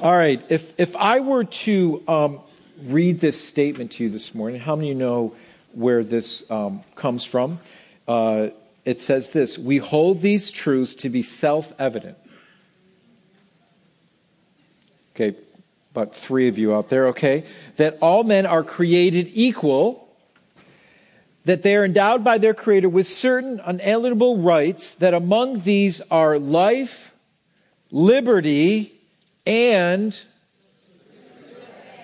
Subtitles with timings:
[0.00, 0.40] All right.
[0.48, 2.40] If, if I were to um,
[2.84, 5.34] read this statement to you this morning, how many of you know
[5.72, 7.58] where this um, comes from?
[8.06, 8.50] Uh,
[8.84, 12.16] it says this We hold these truths to be self evident.
[15.16, 15.36] Okay,
[15.90, 17.44] about three of you out there, okay?
[17.74, 20.08] That all men are created equal,
[21.44, 26.38] that they are endowed by their Creator with certain unalienable rights, that among these are
[26.38, 27.12] life,
[27.90, 28.94] liberty,
[29.48, 30.22] and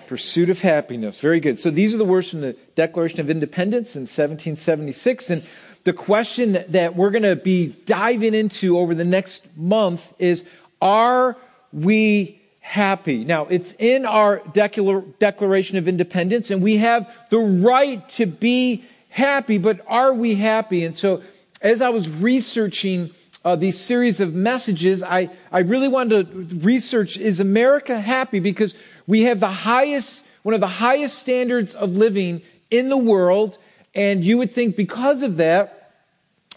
[0.07, 1.19] pursuit of happiness.
[1.19, 1.59] Very good.
[1.59, 5.29] So these are the words from the Declaration of Independence in 1776.
[5.29, 5.43] And
[5.83, 10.43] the question that we're going to be diving into over the next month is
[10.81, 11.37] Are
[11.71, 13.23] we happy?
[13.23, 19.59] Now, it's in our Declaration of Independence, and we have the right to be happy,
[19.59, 20.83] but are we happy?
[20.83, 21.21] And so,
[21.61, 23.11] as I was researching
[23.45, 28.39] uh, these series of messages, I, I really wanted to research is America happy?
[28.39, 33.59] Because we have the highest, one of the highest standards of living in the world.
[33.93, 35.91] And you would think because of that,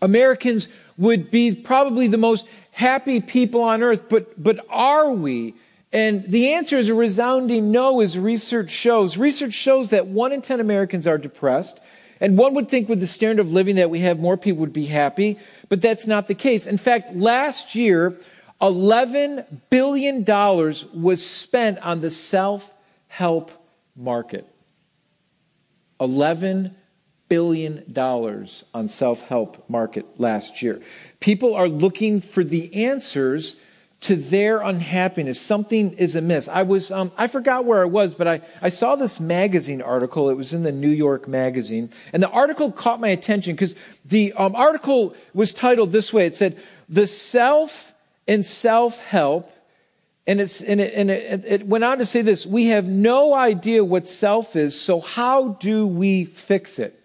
[0.00, 4.08] Americans would be probably the most happy people on earth.
[4.08, 5.54] But, but are we?
[5.92, 9.18] And the answer is a resounding no, as research shows.
[9.18, 11.80] Research shows that one in 10 Americans are depressed.
[12.20, 14.72] And one would think with the standard of living that we have, more people would
[14.72, 15.38] be happy,
[15.68, 16.66] but that's not the case.
[16.66, 18.18] In fact, last year,
[18.60, 22.72] $11 billion was spent on the self
[23.06, 23.52] help
[23.94, 24.46] market.
[26.00, 26.74] $11
[27.28, 30.80] billion on self help market last year.
[31.20, 33.56] People are looking for the answers
[34.00, 35.40] to their unhappiness.
[35.40, 36.46] Something is amiss.
[36.48, 40.30] I was, um, I forgot where I was, but I, I saw this magazine article.
[40.30, 41.90] It was in the New York Magazine.
[42.12, 43.74] And the article caught my attention because
[44.04, 46.26] the um, article was titled this way.
[46.26, 46.56] It said,
[46.88, 47.92] The Self
[48.28, 49.50] and Self Help.
[50.28, 53.34] And, it's, and, it, and it, it went on to say this We have no
[53.34, 57.02] idea what self is, so how do we fix it?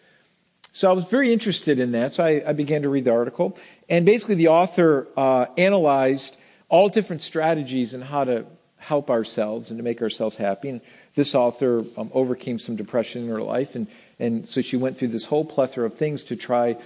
[0.74, 2.14] So I was very interested in that.
[2.14, 3.58] So I, I began to read the article.
[3.90, 6.36] And basically, the author uh, analyzed
[6.74, 8.48] all different strategies and how to
[8.78, 10.70] help ourselves and to make ourselves happy.
[10.70, 10.82] And
[11.14, 13.86] this author um, overcame some depression in her life, and,
[14.18, 16.78] and so she went through this whole plethora of things to try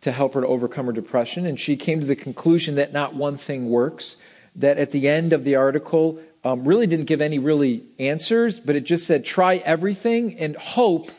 [0.00, 1.44] to help her to overcome her depression.
[1.44, 4.16] And she came to the conclusion that not one thing works.
[4.56, 8.76] That at the end of the article, um, really didn't give any really answers, but
[8.76, 11.10] it just said try everything and hope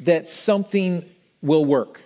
[0.00, 1.04] that something
[1.42, 2.00] will work.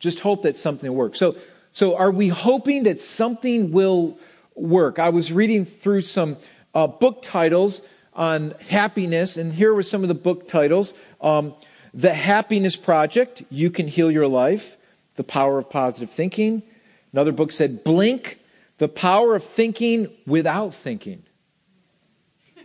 [0.00, 1.14] Just hope that something will work.
[1.14, 1.36] So,
[1.70, 4.18] so are we hoping that something will
[4.54, 4.98] work.
[4.98, 6.36] I was reading through some
[6.74, 7.82] uh, book titles
[8.14, 11.54] on happiness, and here were some of the book titles um,
[11.94, 14.76] The Happiness Project You Can Heal Your Life,
[15.16, 16.62] The Power of Positive Thinking.
[17.12, 18.38] Another book said Blink,
[18.78, 21.22] The Power of Thinking Without Thinking.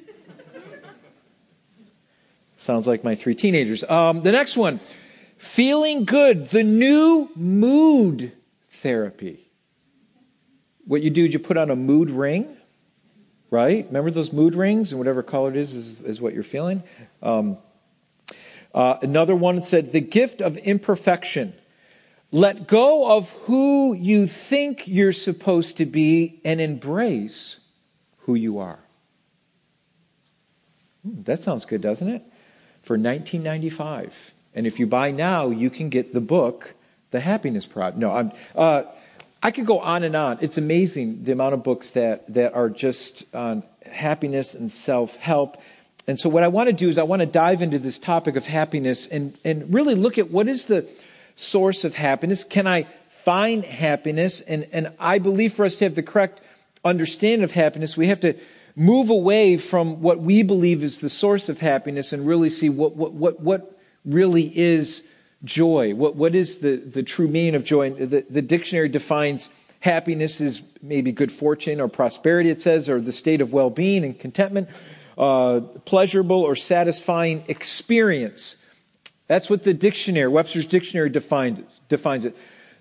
[2.58, 3.84] Sounds like my three teenagers.
[3.84, 4.80] Um, the next one
[5.38, 8.32] Feeling Good, the New Mood
[8.70, 9.45] Therapy.
[10.86, 12.56] What you do is you put on a mood ring,
[13.50, 13.86] right?
[13.88, 16.84] Remember those mood rings, and whatever color it is is, is what you're feeling.
[17.24, 17.58] Um,
[18.74, 21.54] uh, another one said, "The gift of imperfection."
[22.32, 27.62] Let go of who you think you're supposed to be and embrace
[28.20, 28.80] who you are.
[31.04, 32.24] Hmm, that sounds good, doesn't it?
[32.82, 34.34] For 1995.
[34.54, 36.74] And if you buy now, you can get the book,
[37.12, 37.98] The Happiness Project.
[37.98, 38.32] No, I'm.
[38.56, 38.84] Uh,
[39.42, 40.40] I could go on and on.
[40.42, 45.58] It's amazing the amount of books that, that are just on happiness and self help.
[46.08, 48.36] And so, what I want to do is, I want to dive into this topic
[48.36, 50.88] of happiness and, and really look at what is the
[51.36, 52.44] source of happiness.
[52.44, 54.42] Can I find happiness?
[54.42, 56.42] And, and I believe for us to have the correct
[56.84, 58.36] understanding of happiness, we have to
[58.76, 62.96] move away from what we believe is the source of happiness and really see what,
[62.96, 65.04] what, what, what really is
[65.46, 65.94] joy.
[65.96, 67.92] What, what is the, the true meaning of joy?
[67.92, 73.12] The, the dictionary defines happiness as maybe good fortune or prosperity, it says, or the
[73.12, 74.68] state of well being and contentment,
[75.18, 78.58] uh, pleasurable or satisfying experience.
[79.28, 82.36] That's what the dictionary, Webster's dictionary defines, defines it.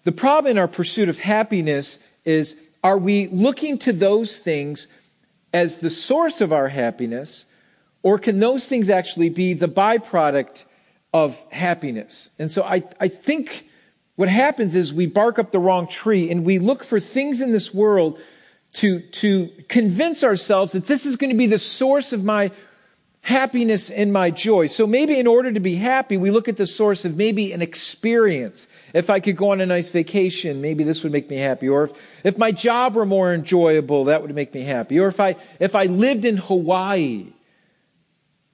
[0.05, 4.89] The problem in our pursuit of happiness is are we looking to those things
[5.53, 7.47] as the source of our happiness,
[8.03, 10.65] or can those things actually be the byproduct
[11.15, 12.29] of happiness.
[12.41, 13.69] And so I, I think
[14.17, 17.53] what happens is we bark up the wrong tree and we look for things in
[17.53, 18.21] this world
[18.75, 22.51] to, to convince ourselves that this is going to be the source of my
[23.21, 24.67] happiness and my joy.
[24.67, 27.63] So maybe in order to be happy, we look at the source of maybe an
[27.63, 28.67] experience.
[28.93, 31.69] If I could go on a nice vacation, maybe this would make me happy.
[31.69, 31.93] Or if,
[32.25, 34.99] if my job were more enjoyable, that would make me happy.
[34.99, 37.34] Or if I, if I lived in Hawaii,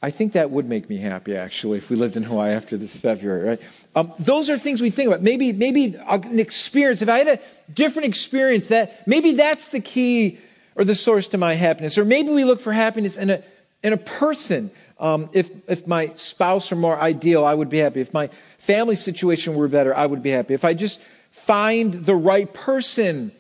[0.03, 2.97] I think that would make me happy, actually, if we lived in Hawaii after this
[2.97, 3.63] February, right?
[3.95, 5.23] Um, those are things we think about.
[5.23, 7.03] Maybe, maybe an experience.
[7.03, 7.41] If I had a
[7.75, 10.39] different experience, that maybe that's the key
[10.75, 11.99] or the source to my happiness.
[11.99, 13.43] Or maybe we look for happiness in a
[13.83, 14.71] in a person.
[14.99, 18.01] Um, if if my spouse were more ideal, I would be happy.
[18.01, 20.55] If my family situation were better, I would be happy.
[20.55, 21.01] If I just
[21.31, 23.33] find the right person,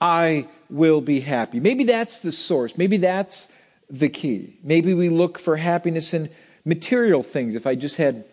[0.00, 1.60] I will be happy.
[1.60, 2.76] Maybe that's the source.
[2.76, 3.51] Maybe that's
[3.92, 4.56] the key.
[4.64, 6.30] Maybe we look for happiness in
[6.64, 7.54] material things.
[7.54, 8.24] If I just had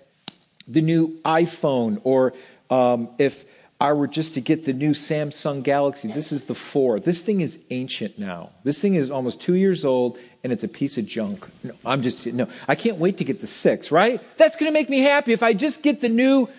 [0.67, 2.33] the new iPhone, or
[2.69, 3.45] um, if
[3.81, 7.01] I were just to get the new Samsung Galaxy, this is the 4.
[7.01, 8.51] This thing is ancient now.
[8.63, 11.45] This thing is almost two years old, and it's a piece of junk.
[11.63, 14.21] No, I'm just, no, I can't wait to get the 6, right?
[14.37, 16.49] That's going to make me happy if I just get the new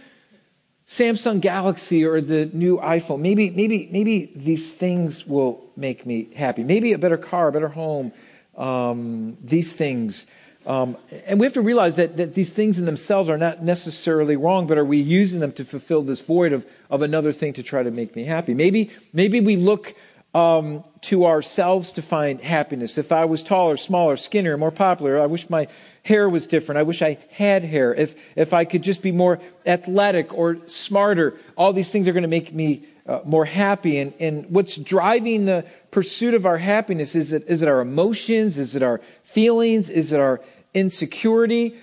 [0.86, 3.20] Samsung Galaxy or the new iPhone.
[3.20, 6.64] Maybe, maybe, maybe these things will make me happy.
[6.64, 8.12] Maybe a better car, a better home,
[8.56, 10.26] um, these things.
[10.66, 14.36] Um, and we have to realize that, that these things in themselves are not necessarily
[14.36, 17.62] wrong, but are we using them to fulfill this void of, of another thing to
[17.62, 18.52] try to make me happy?
[18.52, 19.94] Maybe, maybe we look
[20.34, 22.98] um, to ourselves to find happiness.
[22.98, 25.66] If I was taller, smaller, skinnier, more popular, I wish my
[26.02, 26.78] hair was different.
[26.78, 27.94] I wish I had hair.
[27.94, 32.22] If, if I could just be more athletic or smarter, all these things are going
[32.22, 33.98] to make me uh, more happy.
[33.98, 37.16] And, and what's driving the pursuit of our happiness?
[37.16, 38.56] Is it, is it our emotions?
[38.56, 39.90] Is it our feelings?
[39.90, 40.40] Is it our
[40.74, 41.74] insecurity?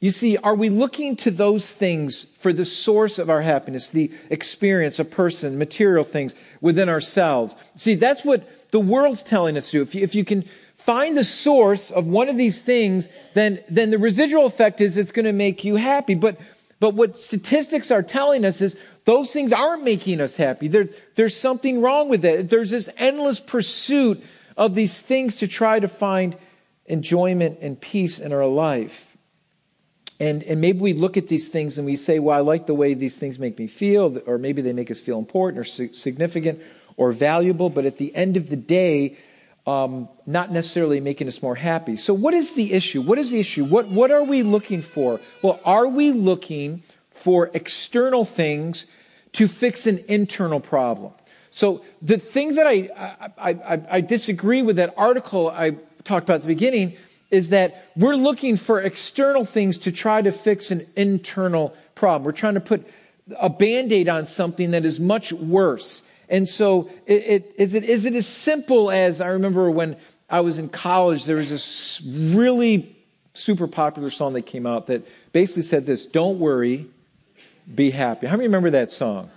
[0.00, 4.12] You see, are we looking to those things for the source of our happiness, the
[4.28, 7.56] experience, a person, material things within ourselves?
[7.76, 9.82] See, that's what the world's telling us to do.
[9.82, 10.44] If you, if you can
[10.76, 15.12] find the source of one of these things, then, then the residual effect is it's
[15.12, 16.14] going to make you happy.
[16.14, 16.38] But,
[16.80, 20.68] but what statistics are telling us is those things aren't making us happy.
[20.68, 22.48] There, there's something wrong with it.
[22.48, 24.22] There's this endless pursuit
[24.56, 26.36] of these things to try to find
[26.86, 29.16] enjoyment and peace in our life.
[30.20, 32.74] And, and maybe we look at these things and we say, well, I like the
[32.74, 36.62] way these things make me feel, or maybe they make us feel important or significant
[36.96, 39.16] or valuable, but at the end of the day,
[39.66, 41.96] um, not necessarily making us more happy.
[41.96, 43.00] So, what is the issue?
[43.00, 43.64] What is the issue?
[43.64, 45.20] What, what are we looking for?
[45.42, 46.82] Well, are we looking
[47.24, 48.84] for external things
[49.32, 51.10] to fix an internal problem.
[51.50, 55.70] So the thing that I, I, I, I, disagree with that article I
[56.04, 56.98] talked about at the beginning
[57.30, 62.24] is that we're looking for external things to try to fix an internal problem.
[62.24, 62.86] We're trying to put
[63.40, 66.02] a band-aid on something that is much worse.
[66.28, 69.96] And so it, it, is, it, is it as simple as I remember when
[70.28, 72.94] I was in college, there was this really
[73.32, 76.86] super popular song that came out that basically said this, don't worry,
[77.72, 78.26] be happy.
[78.26, 79.30] How many remember that song?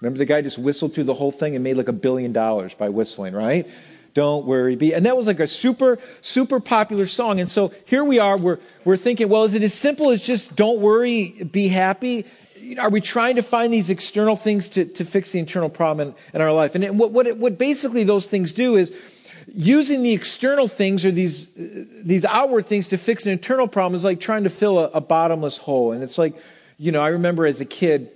[0.00, 2.74] Remember the guy just whistled through the whole thing and made like a billion dollars
[2.74, 3.68] by whistling, right?
[4.14, 4.94] Don't worry, be.
[4.94, 7.40] And that was like a super, super popular song.
[7.40, 10.56] And so here we are, we're, we're thinking, well, is it as simple as just
[10.56, 12.24] don't worry, be happy?
[12.78, 16.14] Are we trying to find these external things to, to fix the internal problem in,
[16.34, 16.74] in our life?
[16.74, 18.92] And it, what, what, it, what basically those things do is
[19.52, 21.50] using the external things or these,
[22.02, 25.00] these outward things to fix an internal problem is like trying to fill a, a
[25.00, 25.92] bottomless hole.
[25.92, 26.36] And it's like,
[26.76, 28.10] you know, I remember as a kid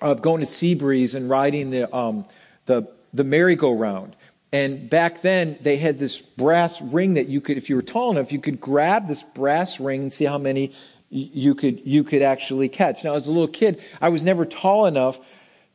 [0.00, 2.24] uh, going to Seabreeze and riding the, um,
[2.66, 4.16] the, the merry-go-round.
[4.52, 8.10] And back then, they had this brass ring that you could, if you were tall
[8.10, 10.72] enough, you could grab this brass ring and see how many
[11.10, 13.04] you could, you could actually catch.
[13.04, 15.20] Now, as a little kid, I was never tall enough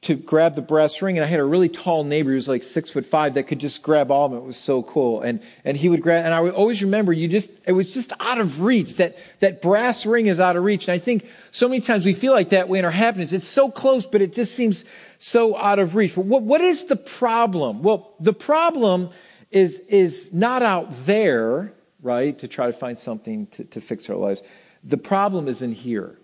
[0.04, 2.64] to grab the brass ring, and I had a really tall neighbor who was like
[2.64, 4.42] six foot five that could just grab all of them.
[4.42, 7.28] It was so cool, and and he would grab, and I would always remember you
[7.28, 8.98] just it was just out of reach.
[8.98, 12.14] That that brass ring is out of reach, and I think so many times we
[12.14, 13.32] feel like that way in our happiness.
[13.32, 14.86] It's so close, but it just seems
[15.20, 16.16] so out of reach.
[16.16, 17.82] But what what is the problem?
[17.82, 19.10] Well, the problem
[19.52, 22.38] is is not out there, right?
[22.40, 24.44] To try to find something to, to fix our lives.
[24.84, 26.20] The problem is in here.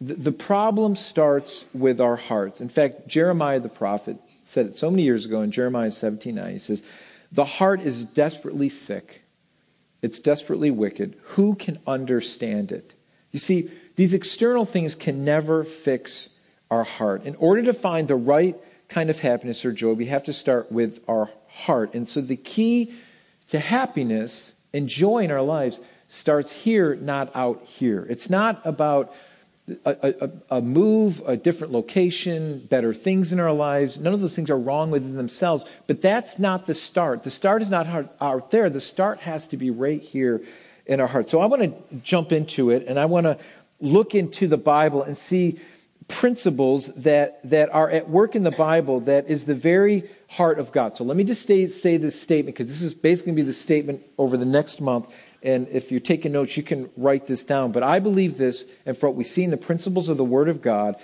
[0.00, 2.60] The problem starts with our hearts.
[2.60, 6.52] In fact, Jeremiah the prophet said it so many years ago in Jeremiah 17 9.
[6.52, 6.82] He says,
[7.32, 9.22] The heart is desperately sick,
[10.02, 11.16] it's desperately wicked.
[11.28, 12.94] Who can understand it?
[13.32, 16.38] You see, these external things can never fix
[16.70, 17.24] our heart.
[17.24, 18.56] In order to find the right
[18.88, 21.94] kind of happiness or joy, we have to start with our heart.
[21.94, 22.92] And so the key
[23.48, 28.06] to happiness and joy in our lives starts here, not out here.
[28.08, 29.12] It's not about
[29.84, 33.98] a, a, a, move, a different location, better things in our lives.
[33.98, 37.24] None of those things are wrong within themselves, but that's not the start.
[37.24, 37.86] The start is not
[38.20, 38.70] out there.
[38.70, 40.42] The start has to be right here
[40.86, 41.28] in our heart.
[41.28, 43.38] So I want to jump into it and I want to
[43.80, 45.58] look into the Bible and see
[46.08, 50.70] principles that, that are at work in the Bible that is the very heart of
[50.70, 50.96] God.
[50.96, 53.52] So let me just say this statement because this is basically going to be the
[53.52, 55.12] statement over the next month.
[55.46, 57.70] And if you're taking notes, you can write this down.
[57.70, 60.48] But I believe this, and for what we see in the principles of the Word
[60.48, 60.96] of God,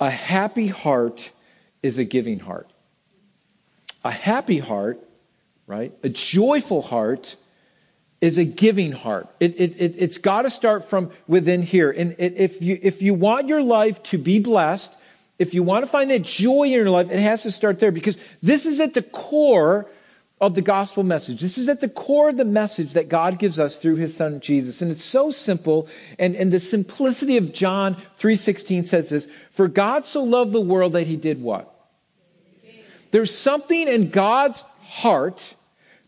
[0.00, 1.30] a happy heart
[1.84, 2.68] is a giving heart.
[4.04, 5.00] A happy heart,
[5.68, 5.92] right?
[6.02, 7.36] A joyful heart
[8.20, 9.28] is a giving heart.
[9.38, 11.92] It, it, it, has got to start from within here.
[11.92, 14.96] And if, you, if you want your life to be blessed,
[15.38, 17.92] if you want to find that joy in your life, it has to start there
[17.92, 19.88] because this is at the core
[20.40, 21.40] of the gospel message.
[21.40, 24.40] This is at the core of the message that God gives us through his son
[24.40, 24.82] Jesus.
[24.82, 25.88] And it's so simple.
[26.18, 30.92] And, and the simplicity of John 3.16 says this, For God so loved the world
[30.92, 31.72] that he did what?
[33.12, 35.54] There's something in God's heart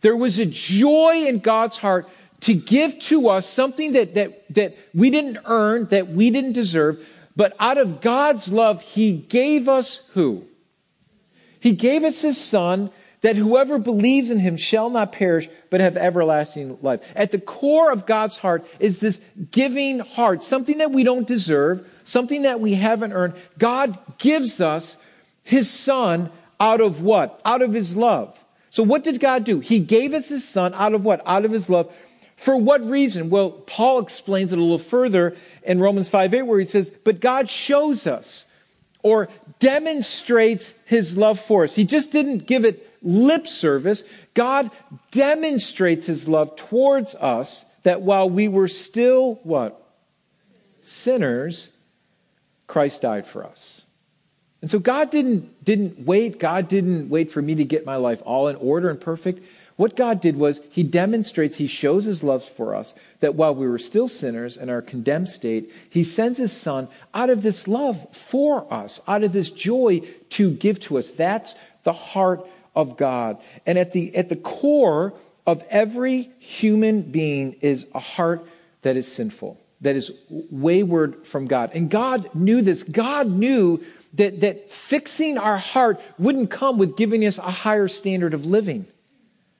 [0.00, 2.08] there was a joy in God's heart
[2.40, 7.04] to give to us something that, that, that we didn't earn, that we didn't deserve,
[7.34, 10.44] but out of God's love, He gave us who?
[11.60, 12.90] He gave us His Son
[13.20, 17.06] that whoever believes in Him shall not perish, but have everlasting life.
[17.16, 19.20] At the core of God's heart is this
[19.50, 23.34] giving heart, something that we don't deserve, something that we haven't earned.
[23.58, 24.96] God gives us
[25.42, 27.40] His Son out of what?
[27.44, 28.44] Out of His love.
[28.70, 29.60] So what did God do?
[29.60, 31.22] He gave us his son out of what?
[31.26, 31.92] Out of his love.
[32.36, 33.30] For what reason?
[33.30, 37.20] Well, Paul explains it a little further in Romans 5 8, where he says, But
[37.20, 38.44] God shows us
[39.02, 41.74] or demonstrates his love for us.
[41.74, 44.04] He just didn't give it lip service.
[44.34, 44.70] God
[45.10, 49.80] demonstrates his love towards us that while we were still what?
[50.82, 51.76] Sinners,
[52.66, 53.82] Christ died for us.
[54.60, 56.38] And so God didn't, didn't wait.
[56.38, 59.42] God didn't wait for me to get my life all in order and perfect.
[59.76, 63.68] What God did was He demonstrates, He shows His love for us, that while we
[63.68, 68.12] were still sinners in our condemned state, He sends His Son out of this love
[68.14, 70.00] for us, out of this joy
[70.30, 71.10] to give to us.
[71.10, 72.44] That's the heart
[72.78, 73.38] of God.
[73.66, 75.12] And at the, at the core
[75.44, 78.46] of every human being is a heart
[78.82, 81.72] that is sinful, that is wayward from God.
[81.74, 82.84] And God knew this.
[82.84, 88.32] God knew that, that fixing our heart wouldn't come with giving us a higher standard
[88.32, 88.86] of living.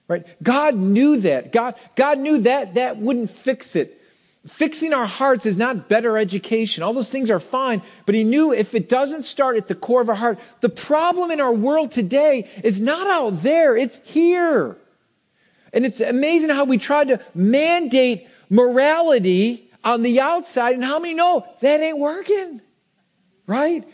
[0.07, 0.25] Right?
[0.41, 1.53] God knew that.
[1.53, 3.98] God, God knew that that wouldn't fix it.
[4.47, 6.83] Fixing our hearts is not better education.
[6.83, 10.01] All those things are fine, but he knew if it doesn't start at the core
[10.01, 14.77] of our heart, the problem in our world today is not out there, it's here.
[15.73, 21.15] And it's amazing how we try to mandate morality on the outside, and how many
[21.15, 22.61] know that ain't working?
[23.47, 23.87] Right?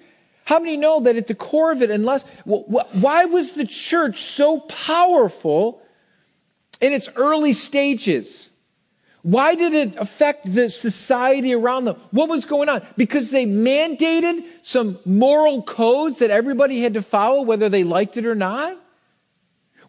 [0.45, 4.61] How many know that at the core of it, unless, why was the church so
[4.61, 5.83] powerful
[6.81, 8.51] in its early stages?
[9.25, 11.97] Why did it affect the society around them?
[12.11, 12.87] What was going on?
[12.95, 18.27] Because they mandated some moral codes that everybody had to follow, whether they liked it
[18.27, 18.79] or not?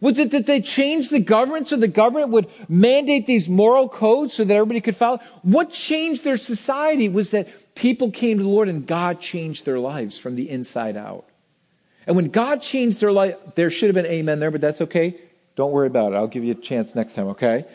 [0.00, 4.32] Was it that they changed the government so the government would mandate these moral codes
[4.32, 5.20] so that everybody could follow?
[5.42, 9.78] What changed their society was that people came to the Lord and God changed their
[9.78, 11.26] lives from the inside out.
[12.06, 15.18] And when God changed their life, there should have been amen there, but that's okay.
[15.56, 16.16] Don't worry about it.
[16.16, 17.66] I'll give you a chance next time, okay?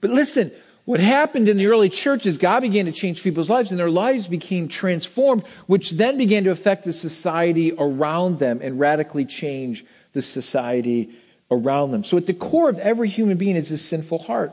[0.00, 0.52] But listen,
[0.84, 3.90] what happened in the early church is God began to change people's lives and their
[3.90, 9.84] lives became transformed, which then began to affect the society around them and radically change
[10.12, 11.10] the society
[11.50, 12.04] around them.
[12.04, 14.52] So at the core of every human being is this sinful heart.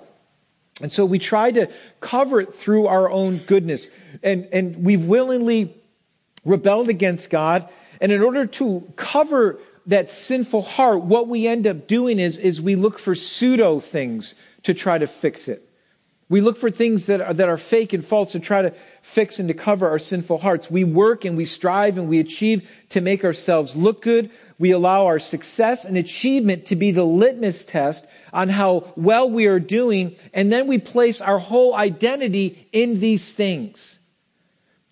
[0.81, 1.69] And so we try to
[1.99, 3.89] cover it through our own goodness.
[4.23, 5.75] And, and we've willingly
[6.45, 7.69] rebelled against God.
[7.99, 12.61] And in order to cover that sinful heart, what we end up doing is, is
[12.61, 14.33] we look for pseudo things
[14.63, 15.61] to try to fix it.
[16.31, 18.71] We look for things that are, that are fake and false to try to
[19.01, 20.71] fix and to cover our sinful hearts.
[20.71, 24.31] We work and we strive and we achieve to make ourselves look good.
[24.57, 29.47] We allow our success and achievement to be the litmus test on how well we
[29.47, 30.15] are doing.
[30.33, 33.99] And then we place our whole identity in these things.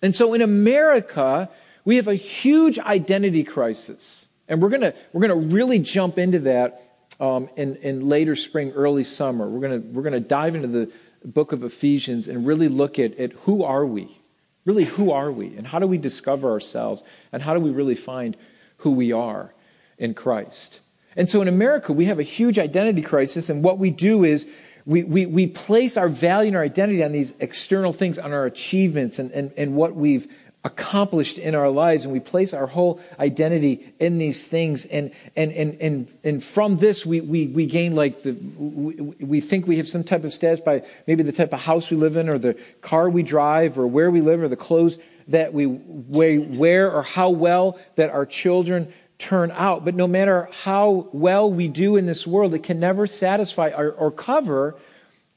[0.02, 1.48] And so in America,
[1.86, 4.26] we have a huge identity crisis.
[4.46, 6.82] And we're going we're to really jump into that
[7.18, 9.48] um, in, in later spring, early summer.
[9.48, 10.92] We're going we're to dive into the
[11.24, 14.18] book of Ephesians and really look at, at who are we?
[14.64, 15.56] Really, who are we?
[15.56, 17.02] And how do we discover ourselves?
[17.32, 18.36] And how do we really find
[18.78, 19.54] who we are
[19.98, 20.80] in Christ?
[21.16, 23.50] And so in America, we have a huge identity crisis.
[23.50, 24.46] And what we do is
[24.86, 28.46] we, we, we place our value and our identity on these external things, on our
[28.46, 33.00] achievements and, and, and what we've accomplished in our lives and we place our whole
[33.18, 37.94] identity in these things and and and and, and from this we, we we gain
[37.94, 41.54] like the we, we think we have some type of status by maybe the type
[41.54, 44.48] of house we live in or the car we drive or where we live or
[44.48, 44.98] the clothes
[45.28, 49.84] that we wear or how well that our children turn out.
[49.84, 53.92] But no matter how well we do in this world, it can never satisfy or,
[53.92, 54.76] or cover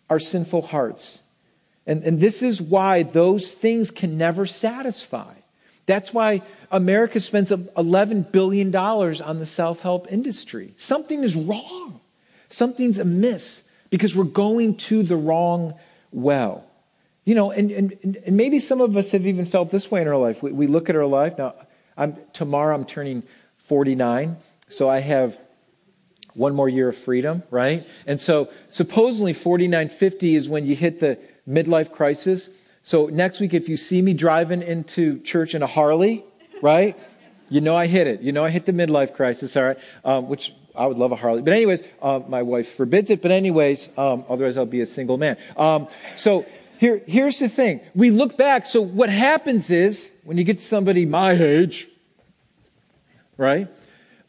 [0.10, 1.23] our sinful hearts.
[1.86, 5.34] And, and this is why those things can never satisfy.
[5.86, 10.74] That's why America spends $11 billion on the self help industry.
[10.78, 12.00] Something is wrong.
[12.50, 15.74] Something's amiss because we're going to the wrong
[16.12, 16.66] well.
[17.26, 20.08] You know, and, and, and maybe some of us have even felt this way in
[20.08, 20.42] our life.
[20.44, 21.38] We, we look at our life.
[21.38, 21.56] Now,
[21.98, 23.24] I'm, tomorrow I'm turning
[23.58, 24.38] 49,
[24.68, 25.38] so I have
[26.34, 27.88] one more year of freedom, right?
[28.08, 32.50] And so supposedly 49, 50 is when you hit the midlife crisis.
[32.84, 36.24] So next week, if you see me driving into church in a Harley,
[36.62, 36.98] right?
[37.50, 38.22] You know I hit it.
[38.22, 39.78] You know I hit the midlife crisis, all right?
[40.04, 41.42] Um, which I would love a Harley.
[41.42, 43.22] But anyways, um, my wife forbids it.
[43.22, 45.38] But anyways, um, otherwise I'll be a single man.
[45.56, 46.46] Um, so
[46.80, 47.82] here, here's the thing.
[47.94, 48.66] We look back.
[48.66, 51.88] So what happens is when you get somebody my age,
[53.38, 53.68] right?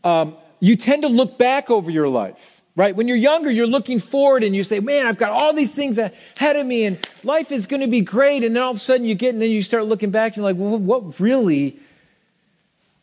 [0.03, 2.95] Um, you tend to look back over your life, right?
[2.95, 5.99] When you're younger, you're looking forward and you say, man, I've got all these things
[5.99, 8.43] ahead of me and life is going to be great.
[8.43, 10.39] And then all of a sudden you get, and then you start looking back and
[10.39, 11.79] you're like, well, what really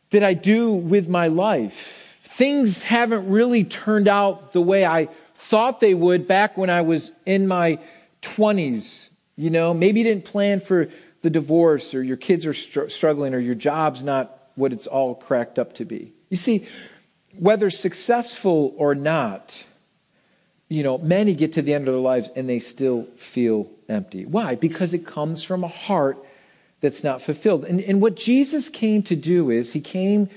[0.10, 2.20] did I do with my life?
[2.22, 7.13] Things haven't really turned out the way I thought they would back when I was
[7.25, 7.80] in my
[8.22, 9.10] 20s.
[9.38, 10.90] You know, maybe you didn't plan for
[11.22, 15.16] the divorce or your kids are str- struggling or your job's not what it's all
[15.16, 16.13] cracked up to be.
[16.30, 16.68] You see,
[17.38, 19.63] whether successful or not,
[20.69, 24.25] you know, many get to the end of their lives and they still feel empty.
[24.25, 24.55] Why?
[24.55, 26.17] Because it comes from a heart
[26.79, 27.65] that's not fulfilled.
[27.65, 30.29] And, and what Jesus came to do is he came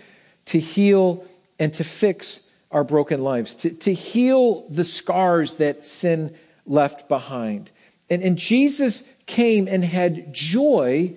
[0.47, 1.25] to heal
[1.59, 6.35] and to fix our broken lives, to, to heal the scars that sin
[6.67, 7.71] left behind.
[8.11, 11.17] And, and Jesus came and had joy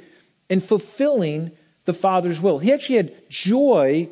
[0.50, 1.51] in fulfilling
[1.86, 2.60] the Father's will.
[2.60, 4.10] He actually had joy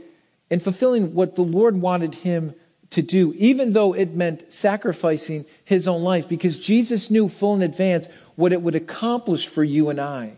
[0.49, 2.53] in fulfilling what the Lord wanted him
[2.91, 7.61] to do, even though it meant sacrificing his own life, because Jesus knew full in
[7.61, 10.33] advance what it would accomplish for you and I.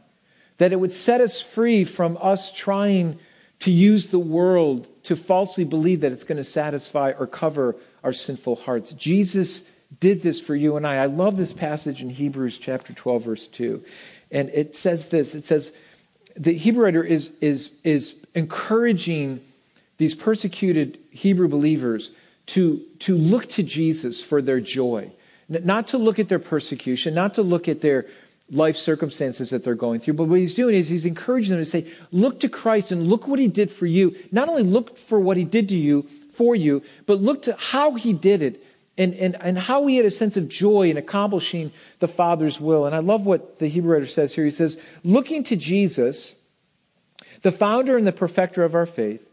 [0.58, 3.20] That it would set us free from us trying
[3.60, 8.14] to use the world to falsely believe that it's going to satisfy or cover our
[8.14, 8.92] sinful hearts.
[8.94, 10.96] Jesus did this for you and I.
[10.96, 13.84] I love this passage in Hebrews chapter 12, verse 2.
[14.32, 15.72] And it says this it says,
[16.36, 19.42] the Hebrew writer is, is, is encouraging
[19.98, 22.12] these persecuted Hebrew believers
[22.48, 25.12] to, to look to Jesus for their joy,
[25.50, 28.06] not to look at their persecution, not to look at their
[28.50, 30.14] life circumstances that they're going through.
[30.14, 33.28] But what he's doing is he's encouraging them to say, look to Christ and look
[33.28, 34.16] what he did for you.
[34.32, 37.96] Not only look for what he did to you, for you, but look to how
[37.96, 38.64] he did it
[38.98, 42.86] and, and, and how he had a sense of joy in accomplishing the Father's will.
[42.86, 44.46] And I love what the Hebrew writer says here.
[44.46, 46.36] He says, looking to Jesus,
[47.42, 49.27] the founder and the perfecter of our faith,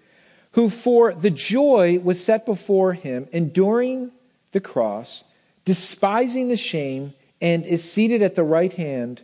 [0.55, 4.13] who for the joy was set before him, enduring
[4.53, 5.25] the cross,
[5.65, 9.23] despising the shame, and is seated at the right hand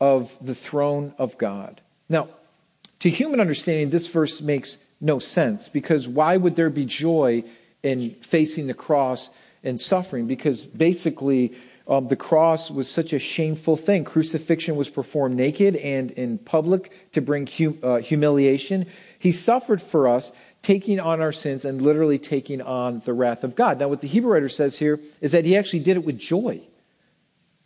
[0.00, 1.80] of the throne of God.
[2.08, 2.28] Now,
[3.00, 7.42] to human understanding, this verse makes no sense because why would there be joy
[7.82, 9.30] in facing the cross
[9.64, 10.26] and suffering?
[10.26, 11.54] Because basically,
[11.88, 14.04] um, the cross was such a shameful thing.
[14.04, 18.86] Crucifixion was performed naked and in public to bring hum- uh, humiliation.
[19.18, 20.30] He suffered for us,
[20.62, 23.78] taking on our sins and literally taking on the wrath of God.
[23.78, 26.60] Now, what the Hebrew writer says here is that he actually did it with joy.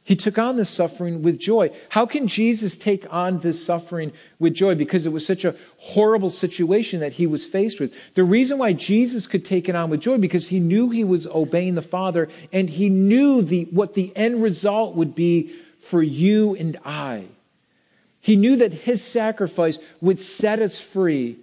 [0.05, 1.71] He took on this suffering with joy.
[1.91, 4.75] How can Jesus take on this suffering with joy?
[4.75, 7.95] Because it was such a horrible situation that he was faced with.
[8.15, 11.29] The reason why Jesus could take it on with joy because he knew he was
[11.29, 16.57] obeying the Father and he knew the, what the end result would be for you
[16.57, 17.27] and I.
[18.21, 21.39] He knew that his sacrifice would set us free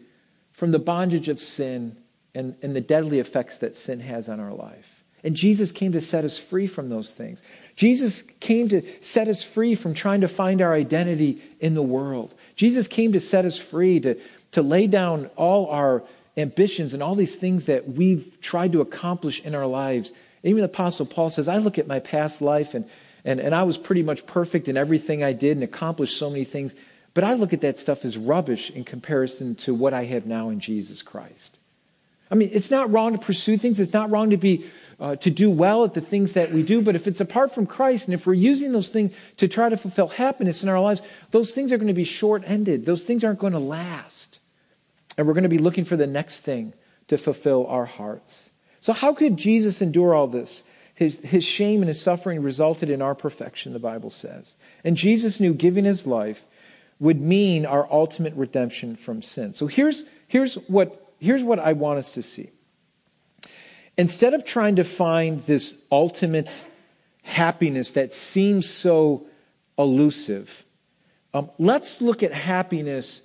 [0.59, 1.95] from the bondage of sin
[2.35, 5.05] and, and the deadly effects that sin has on our life.
[5.23, 7.41] And Jesus came to set us free from those things.
[7.77, 12.35] Jesus came to set us free from trying to find our identity in the world.
[12.57, 14.19] Jesus came to set us free, to,
[14.51, 16.03] to lay down all our
[16.35, 20.11] ambitions and all these things that we've tried to accomplish in our lives.
[20.43, 22.83] Even the Apostle Paul says, I look at my past life and,
[23.23, 26.43] and, and I was pretty much perfect in everything I did and accomplished so many
[26.43, 26.75] things.
[27.19, 30.47] But I look at that stuff as rubbish in comparison to what I have now
[30.47, 31.57] in Jesus Christ.
[32.31, 33.77] I mean, it's not wrong to pursue things.
[33.77, 34.63] It's not wrong to be
[35.01, 36.81] uh, to do well at the things that we do.
[36.81, 39.75] But if it's apart from Christ, and if we're using those things to try to
[39.75, 41.01] fulfill happiness in our lives,
[41.31, 42.85] those things are going to be short ended.
[42.85, 44.39] Those things aren't going to last.
[45.17, 46.71] And we're going to be looking for the next thing
[47.09, 48.51] to fulfill our hearts.
[48.79, 50.63] So, how could Jesus endure all this?
[50.95, 54.55] His, his shame and his suffering resulted in our perfection, the Bible says.
[54.85, 56.45] And Jesus knew giving his life
[56.99, 59.53] would mean our ultimate redemption from sin.
[59.53, 62.49] So here's, here's, what, here's what I want us to see.
[63.97, 66.63] Instead of trying to find this ultimate
[67.23, 69.27] happiness that seems so
[69.77, 70.65] elusive,
[71.33, 73.21] um, let's look at happiness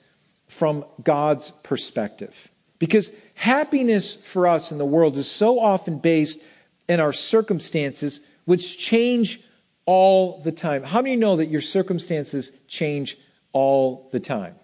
[0.47, 2.51] from God's perspective.
[2.79, 6.41] Because happiness for us in the world is so often based
[6.89, 9.41] in our circumstances, which change
[9.87, 10.83] all the time.
[10.83, 13.17] How many know that your circumstances change
[13.55, 14.57] all the time?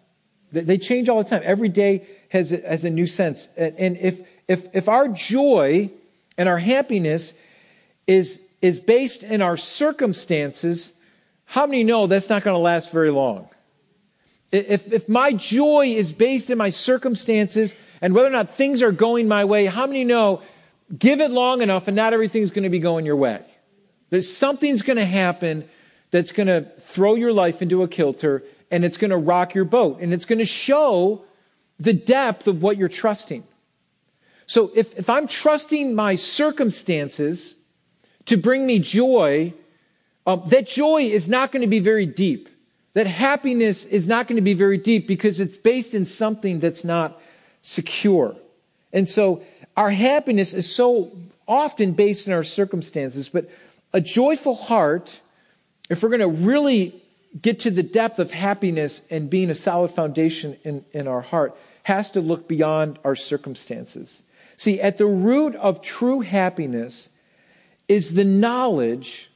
[0.52, 1.40] They change all the time.
[1.44, 3.48] Every day has has a new sense.
[3.56, 5.90] And if, if, if our joy
[6.36, 7.34] and our happiness
[8.08, 10.98] is, is based in our circumstances,
[11.44, 13.48] how many know that's not going to last very long?
[14.50, 18.90] If, if my joy is based in my circumstances and whether or not things are
[18.90, 20.42] going my way, how many know
[20.98, 23.44] give it long enough and not everything's going to be going your way?
[24.10, 25.68] There's something's going to happen
[26.10, 29.64] that's going to throw your life into a kilter and it's going to rock your
[29.64, 31.24] boat and it's going to show
[31.78, 33.44] the depth of what you're trusting.
[34.46, 37.54] So if, if I'm trusting my circumstances
[38.26, 39.54] to bring me joy,
[40.26, 42.48] um, that joy is not going to be very deep.
[42.94, 46.84] That happiness is not going to be very deep because it's based in something that's
[46.84, 47.20] not
[47.62, 48.36] secure.
[48.92, 49.42] And so
[49.76, 51.12] our happiness is so
[51.46, 53.48] often based in our circumstances, but
[53.92, 55.20] a joyful heart,
[55.88, 56.99] if we're going to really
[57.40, 61.56] get to the depth of happiness and being a solid foundation in, in our heart,
[61.84, 64.22] has to look beyond our circumstances.
[64.56, 67.10] See, at the root of true happiness
[67.88, 69.30] is the knowledge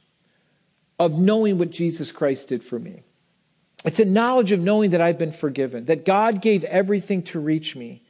[0.99, 3.03] of knowing what Jesus Christ did for me.
[3.83, 7.75] It's a knowledge of knowing that I've been forgiven, that God gave everything to reach
[7.75, 8.01] me,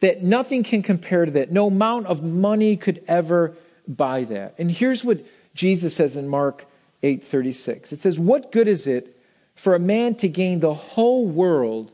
[0.00, 1.52] that nothing can compare to that.
[1.52, 3.54] No amount of money could ever
[3.86, 4.54] buy that.
[4.58, 5.24] And here's what
[5.54, 6.64] Jesus says in Mark
[7.02, 7.92] 8:36.
[7.92, 9.17] It says, "What good is it
[9.58, 11.92] for a man to gain the whole world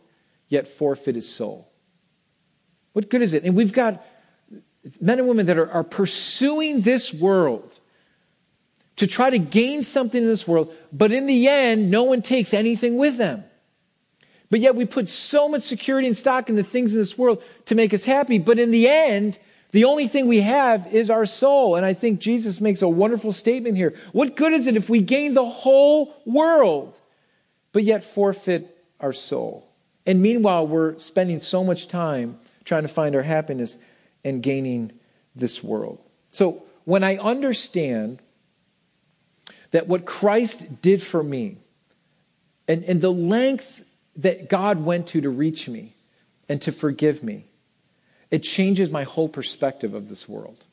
[0.48, 1.68] yet forfeit his soul?"
[2.92, 3.44] What good is it?
[3.44, 4.04] And we've got
[5.00, 7.80] men and women that are, are pursuing this world
[8.96, 12.54] to try to gain something in this world, but in the end, no one takes
[12.54, 13.42] anything with them.
[14.50, 17.42] But yet we put so much security and stock in the things in this world
[17.64, 19.38] to make us happy, but in the end,
[19.72, 21.74] the only thing we have is our soul.
[21.74, 23.94] And I think Jesus makes a wonderful statement here.
[24.12, 27.00] What good is it if we gain the whole world,
[27.74, 29.68] but yet forfeit our soul?
[30.06, 33.78] And meanwhile, we're spending so much time trying to find our happiness
[34.24, 34.92] and gaining
[35.34, 35.98] this world.
[36.32, 38.20] So when I understand
[39.72, 41.58] that what Christ did for me
[42.68, 43.84] and, and the length
[44.16, 45.94] that God went to to reach me
[46.48, 47.46] and to forgive me,
[48.30, 50.64] it changes my whole perspective of this world.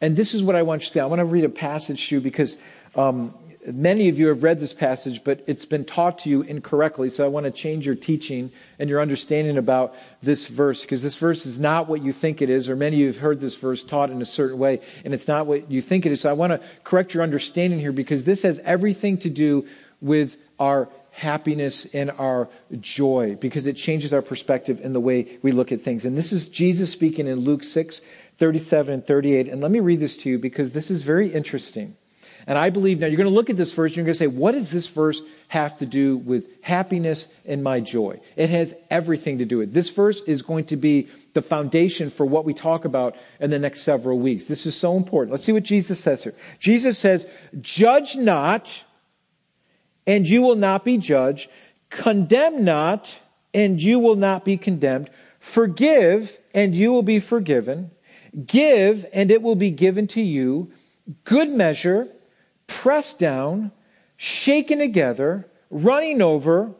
[0.00, 1.00] And this is what I want you to say.
[1.00, 2.58] I want to read a passage to you because
[2.94, 3.34] um,
[3.72, 7.10] many of you have read this passage, but it's been taught to you incorrectly.
[7.10, 11.16] So I want to change your teaching and your understanding about this verse because this
[11.16, 13.56] verse is not what you think it is, or many of you have heard this
[13.56, 16.20] verse taught in a certain way, and it's not what you think it is.
[16.20, 19.66] So I want to correct your understanding here because this has everything to do
[20.00, 22.48] with our happiness and our
[22.78, 26.04] joy because it changes our perspective in the way we look at things.
[26.04, 28.02] And this is Jesus speaking in Luke 6,
[28.36, 29.48] 37 and 38.
[29.48, 31.96] And let me read this to you because this is very interesting.
[32.48, 34.18] And I believe now you're going to look at this verse and you're going to
[34.18, 38.20] say, what does this verse have to do with happiness and my joy?
[38.36, 39.74] It has everything to do with it.
[39.74, 43.58] This verse is going to be the foundation for what we talk about in the
[43.58, 44.44] next several weeks.
[44.44, 45.32] This is so important.
[45.32, 46.34] Let's see what Jesus says here.
[46.60, 47.28] Jesus says,
[47.60, 48.84] judge not
[50.06, 51.50] and you will not be judged.
[51.90, 53.20] Condemn not
[53.52, 55.10] and you will not be condemned.
[55.40, 57.90] Forgive and you will be forgiven.
[58.44, 60.70] Give and it will be given to you.
[61.24, 62.08] Good measure
[62.66, 63.72] pressed down,
[64.16, 66.72] shaken together, running over,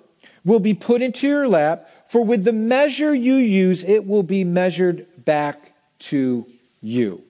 [0.44, 1.88] will be put into your lap.
[2.08, 6.46] For with the measure you use, it will be measured back to
[6.80, 7.22] you.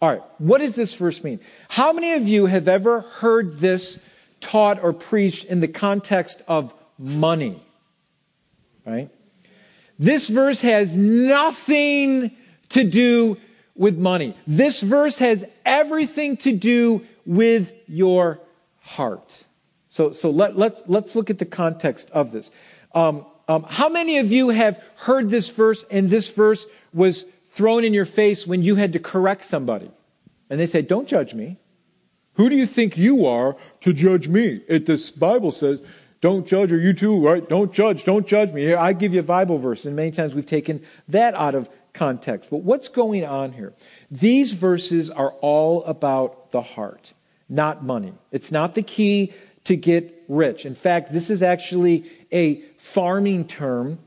[0.00, 1.40] All right, what does this verse mean?
[1.68, 4.00] How many of you have ever heard this
[4.40, 7.62] taught or preached in the context of money?
[8.86, 9.10] Right?
[9.98, 12.30] This verse has nothing
[12.70, 13.36] to do
[13.74, 14.34] with money.
[14.46, 18.40] This verse has everything to do with your
[18.80, 19.44] heart.
[19.88, 22.50] So, so let, let's, let's look at the context of this.
[22.94, 27.84] Um, um, how many of you have heard this verse and this verse was thrown
[27.84, 29.90] in your face when you had to correct somebody?
[30.48, 31.58] And they say, Don't judge me.
[32.34, 34.62] Who do you think you are to judge me?
[34.68, 35.82] It, this Bible says,
[36.20, 37.48] Don't judge, or you too, right?
[37.48, 38.62] Don't judge, don't judge me.
[38.62, 39.84] Here, I give you a Bible verse.
[39.84, 42.50] And many times we've taken that out of context.
[42.50, 43.72] But what's going on here?
[44.12, 47.14] These verses are all about the heart
[47.50, 48.12] not money.
[48.30, 49.32] It's not the key
[49.64, 50.64] to get rich.
[50.64, 53.98] In fact, this is actually a farming term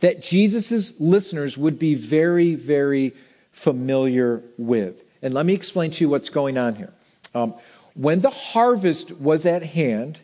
[0.00, 3.14] that Jesus' listeners would be very, very
[3.50, 5.02] familiar with.
[5.22, 6.92] And let me explain to you what's going on here.
[7.34, 7.54] Um,
[7.94, 10.20] when the harvest was at hand,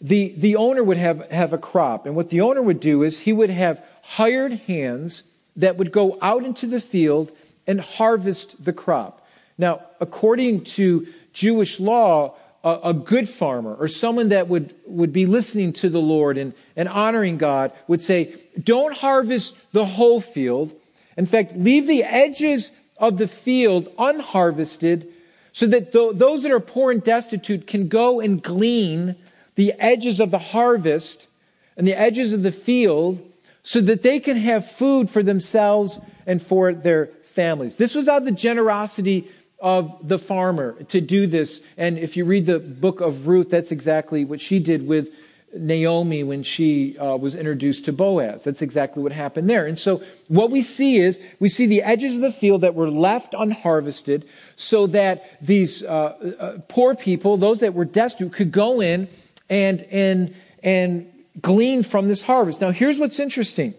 [0.00, 2.06] the, the owner would have, have a crop.
[2.06, 5.24] And what the owner would do is he would have hired hands
[5.56, 7.32] that would go out into the field
[7.66, 9.21] and harvest the crop.
[9.62, 15.24] Now, according to Jewish law, a, a, good farmer or someone that would, would be
[15.24, 20.72] listening to the Lord and, and honoring God would say, don't harvest the whole field.
[21.16, 25.06] In fact, leave the edges of the field unharvested
[25.52, 29.14] so that th- those that are poor and destitute can go and glean
[29.54, 31.28] the edges of the harvest
[31.76, 33.24] and the edges of the field
[33.62, 37.76] so that they can have food for themselves and for their families.
[37.76, 39.30] This was out of the generosity
[39.62, 41.62] of the farmer to do this.
[41.78, 45.08] And if you read the book of Ruth, that's exactly what she did with
[45.54, 48.42] Naomi when she uh, was introduced to Boaz.
[48.42, 49.66] That's exactly what happened there.
[49.66, 52.90] And so what we see is we see the edges of the field that were
[52.90, 58.80] left unharvested so that these uh, uh, poor people, those that were destitute, could go
[58.80, 59.08] in
[59.48, 62.60] and, and, and glean from this harvest.
[62.60, 63.74] Now here's what's interesting.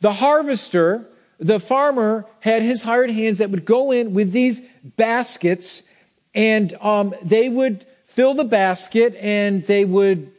[0.00, 1.04] The harvester
[1.40, 4.60] the farmer had his hired hands that would go in with these
[4.96, 5.82] baskets
[6.34, 10.30] and um, they would fill the basket and they would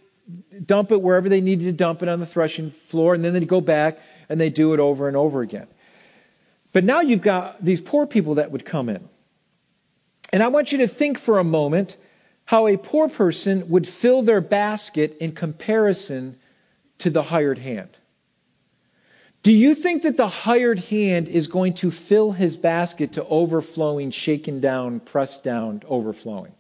[0.66, 3.48] dump it wherever they needed to dump it on the threshing floor and then they'd
[3.48, 5.68] go back and they'd do it over and over again.
[6.72, 9.10] But now you've got these poor people that would come in.
[10.32, 11.98] And I want you to think for a moment
[12.46, 16.40] how a poor person would fill their basket in comparison
[17.00, 17.98] to the hired hand.
[19.44, 24.12] Do you think that the hired hand is going to fill his basket to overflowing,
[24.12, 26.54] shaken down, pressed down, overflowing?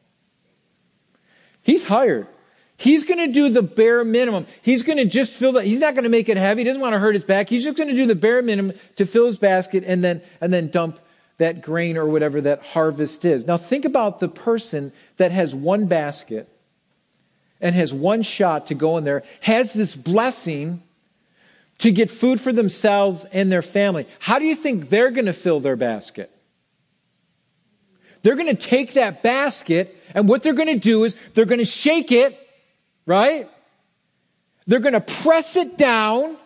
[1.62, 2.28] He's hired.
[2.78, 4.48] He's going to do the bare minimum.
[4.63, 5.65] He's going to just fill that.
[5.65, 6.62] He's not going to make it heavy.
[6.62, 7.48] He doesn't want to hurt his back.
[7.48, 10.52] He's just going to do the bare minimum to fill his basket and then, and
[10.52, 11.00] then dump
[11.38, 13.46] that grain or whatever that harvest is.
[13.46, 16.50] Now think about the person that has one basket
[17.60, 20.82] and has one shot to go in there, has this blessing
[21.82, 24.08] to get food for themselves and their family.
[24.20, 26.32] How do you think they're going to fill their basket?
[28.24, 31.60] They're going to take that basket, and what they're going to do is they're going
[31.60, 32.38] to shake it,
[33.08, 33.50] right?
[34.67, 36.38] They're going to press it down,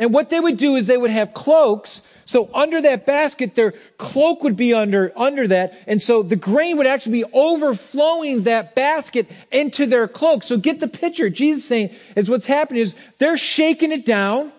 [0.00, 2.02] and what they would do is they would have cloaks.
[2.24, 5.78] So under that basket, their cloak would be under, under that.
[5.86, 10.42] And so the grain would actually be overflowing that basket into their cloak.
[10.42, 11.30] So get the picture.
[11.30, 14.50] Jesus saying is what's happening is they're shaking it down.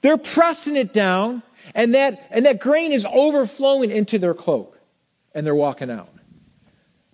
[0.00, 1.42] They're pressing it down,
[1.74, 4.78] and that, and that grain is overflowing into their cloak,
[5.34, 6.12] and they're walking out.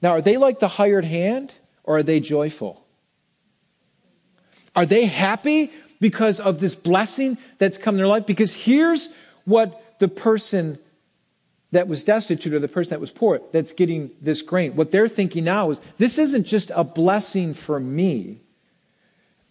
[0.02, 2.84] Now, are they like the hired hand, or are they joyful?
[4.74, 8.26] Are they happy because of this blessing that's come in their life?
[8.26, 9.08] Because here's
[9.44, 10.78] what the person
[11.72, 15.08] that was destitute or the person that was poor that's getting this grain, what they're
[15.08, 18.40] thinking now is this isn't just a blessing for me.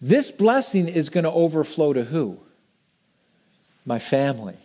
[0.00, 2.40] This blessing is going to overflow to who?
[3.86, 4.56] My family.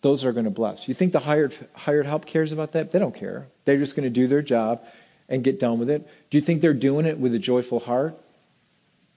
[0.00, 0.88] Those are going to bless.
[0.88, 2.92] You think the hired, hired help cares about that?
[2.92, 3.48] They don't care.
[3.64, 4.84] They're just going to do their job
[5.28, 6.08] and get done with it.
[6.30, 8.16] Do you think they're doing it with a joyful heart?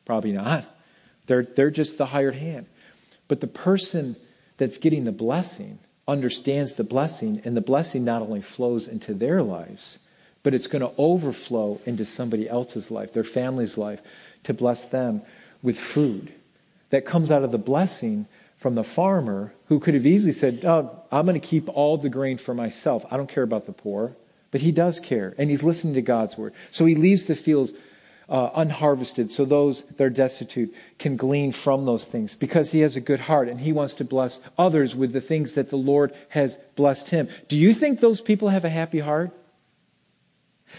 [0.06, 0.65] Probably not.
[1.28, 2.65] They're, they're just the hired hand.
[3.28, 4.15] But the person
[4.58, 9.44] that's getting the blessing understands the blessing, and the blessing not only flows into their
[9.44, 10.00] lives,
[10.42, 14.02] but it's going to overflow into somebody else's life, their family's life,
[14.44, 15.22] to bless them
[15.62, 16.34] with food.
[16.89, 18.26] That comes out of the blessing
[18.60, 22.10] from the farmer who could have easily said, oh, I'm going to keep all the
[22.10, 23.06] grain for myself.
[23.10, 24.15] I don't care about the poor.
[24.52, 26.54] But he does care, and he's listening to God's word.
[26.72, 27.72] So he leaves the fields
[28.28, 32.95] uh, unharvested so those that are destitute can glean from those things because he has
[32.95, 36.13] a good heart and he wants to bless others with the things that the Lord
[36.30, 37.28] has blessed him.
[37.48, 39.32] Do you think those people have a happy heart?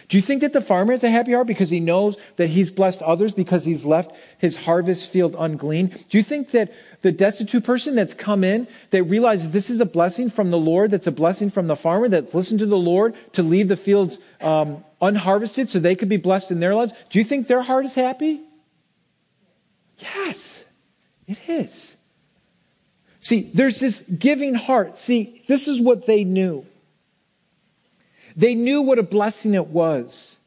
[0.08, 2.70] Do you think that the farmer has a happy heart because he knows that he's
[2.70, 6.08] blessed others because he's left his harvest field ungleaned?
[6.08, 6.72] Do you think that
[7.02, 10.90] the destitute person that's come in, that realizes this is a blessing from the Lord,
[10.90, 14.18] that's a blessing from the farmer, that listened to the Lord to leave the fields
[14.40, 16.92] um, unharvested so they could be blessed in their lives?
[17.10, 18.40] Do you think their heart is happy?
[19.98, 20.64] Yes,
[21.26, 21.96] it is.
[23.20, 24.96] See, there's this giving heart.
[24.96, 26.66] See, this is what they knew.
[28.36, 30.38] They knew what a blessing it was.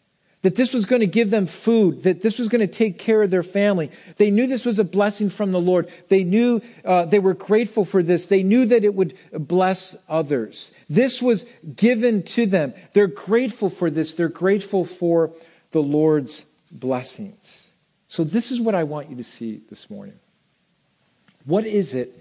[0.44, 3.24] That this was going to give them food, that this was going to take care
[3.24, 3.90] of their family.
[4.18, 5.90] They knew this was a blessing from the Lord.
[6.10, 8.26] They knew uh, they were grateful for this.
[8.26, 10.74] They knew that it would bless others.
[10.90, 11.46] This was
[11.78, 12.74] given to them.
[12.92, 14.16] They're grateful for this.
[14.16, 15.32] They're grateful for
[15.72, 17.72] the Lord's blessings.
[18.08, 20.20] So, this is what I want you to see this morning.
[21.46, 22.14] What is it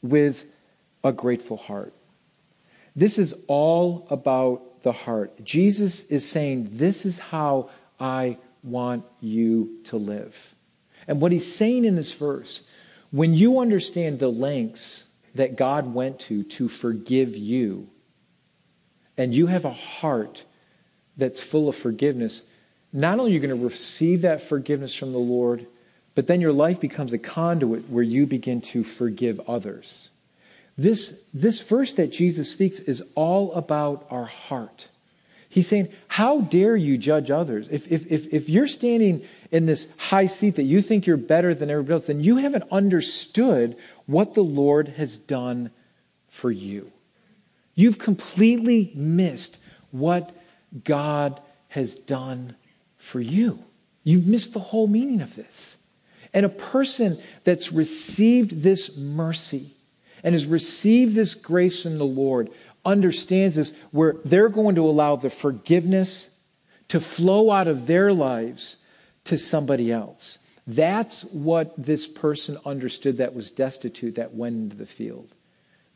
[0.00, 0.46] with
[1.02, 1.92] a grateful heart?
[2.96, 5.44] This is all about the heart.
[5.44, 10.54] Jesus is saying, This is how I want you to live.
[11.06, 12.62] And what he's saying in this verse,
[13.10, 15.04] when you understand the lengths
[15.34, 17.88] that God went to to forgive you,
[19.16, 20.44] and you have a heart
[21.16, 22.44] that's full of forgiveness,
[22.92, 25.66] not only are you going to receive that forgiveness from the Lord,
[26.14, 30.10] but then your life becomes a conduit where you begin to forgive others.
[30.76, 34.88] This, this verse that Jesus speaks is all about our heart.
[35.48, 37.68] He's saying, How dare you judge others?
[37.70, 41.54] If, if, if, if you're standing in this high seat that you think you're better
[41.54, 45.70] than everybody else, then you haven't understood what the Lord has done
[46.28, 46.90] for you.
[47.76, 49.58] You've completely missed
[49.92, 50.34] what
[50.82, 52.56] God has done
[52.96, 53.60] for you.
[54.02, 55.78] You've missed the whole meaning of this.
[56.32, 59.73] And a person that's received this mercy
[60.24, 62.50] and has received this grace from the Lord
[62.84, 66.30] understands this, where they're going to allow the forgiveness
[66.88, 68.78] to flow out of their lives
[69.24, 70.38] to somebody else.
[70.66, 75.28] That's what this person understood that was destitute that went into the field.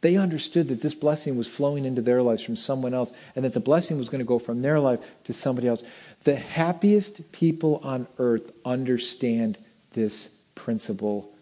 [0.00, 3.54] They understood that this blessing was flowing into their lives from someone else, and that
[3.54, 5.82] the blessing was going to go from their life to somebody else.
[6.24, 9.58] The happiest people on earth understand
[9.92, 11.32] this principle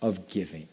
[0.00, 0.68] of giving.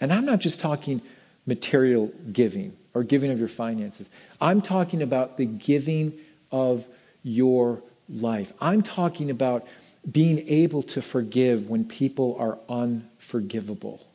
[0.00, 1.00] And I'm not just talking
[1.46, 4.08] material giving or giving of your finances,
[4.40, 6.14] I'm talking about the giving
[6.50, 6.86] of
[7.22, 8.52] your life.
[8.60, 9.66] I'm talking about
[10.10, 14.06] being able to forgive when people are unforgivable.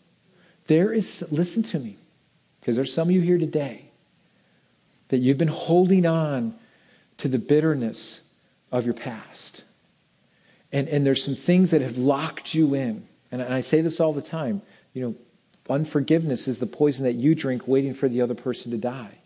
[0.68, 1.98] There is, listen to me,
[2.60, 3.86] because there's some of you here today
[5.10, 6.56] that you've been holding on
[7.18, 8.34] to the bitterness
[8.72, 9.64] of your past.
[10.72, 13.06] And, and there's some things that have locked you in.
[13.32, 14.62] And I say this all the time.
[14.94, 15.16] You know,
[15.72, 19.18] unforgiveness is the poison that you drink waiting for the other person to die.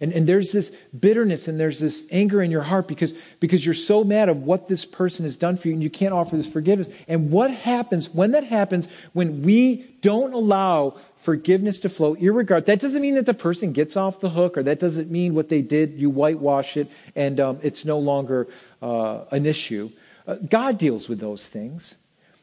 [0.00, 3.74] And, and there's this bitterness and there's this anger in your heart because, because you're
[3.74, 6.46] so mad of what this person has done for you and you can't offer this
[6.46, 6.88] forgiveness.
[7.08, 12.80] And what happens when that happens, when we don't allow forgiveness to flow, irregard, that
[12.80, 15.62] doesn't mean that the person gets off the hook or that doesn't mean what they
[15.62, 18.48] did, you whitewash it and um, it's no longer
[18.82, 19.90] uh, an issue.
[20.26, 21.96] Uh, God deals with those things.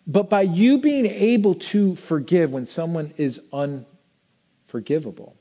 [0.05, 5.35] But by you being able to forgive when someone is unforgivable,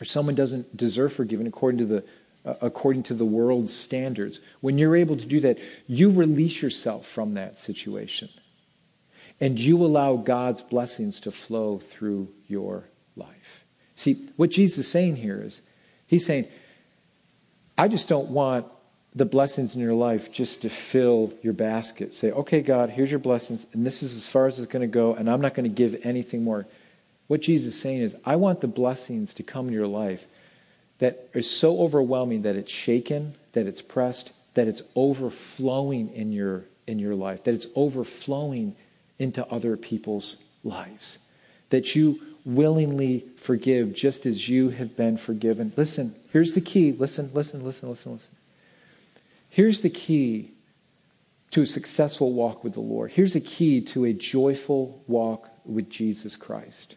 [0.00, 2.04] or someone doesn't deserve forgiven according to the
[2.44, 4.40] uh, according to the world's standards.
[4.60, 8.30] When you're able to do that, you release yourself from that situation.
[9.40, 12.84] And you allow God's blessings to flow through your
[13.16, 13.64] life.
[13.94, 15.60] See, what Jesus is saying here is,
[16.06, 16.46] He's saying,
[17.78, 18.66] I just don't want
[19.14, 22.14] the blessings in your life just to fill your basket.
[22.14, 24.92] Say, okay, God, here's your blessings, and this is as far as it's going to
[24.92, 26.66] go, and I'm not going to give anything more.
[27.26, 30.26] What Jesus is saying is, I want the blessings to come in your life
[30.98, 36.64] that is so overwhelming that it's shaken, that it's pressed, that it's overflowing in your,
[36.86, 38.76] in your life, that it's overflowing
[39.18, 41.18] into other people's lives.
[41.70, 45.72] That you willingly forgive just as you have been forgiven.
[45.76, 46.92] Listen, here's the key.
[46.92, 48.32] Listen, listen, listen, listen, listen.
[49.50, 50.52] Here's the key
[51.50, 53.10] to a successful walk with the Lord.
[53.10, 56.94] Here's the key to a joyful walk with Jesus Christ.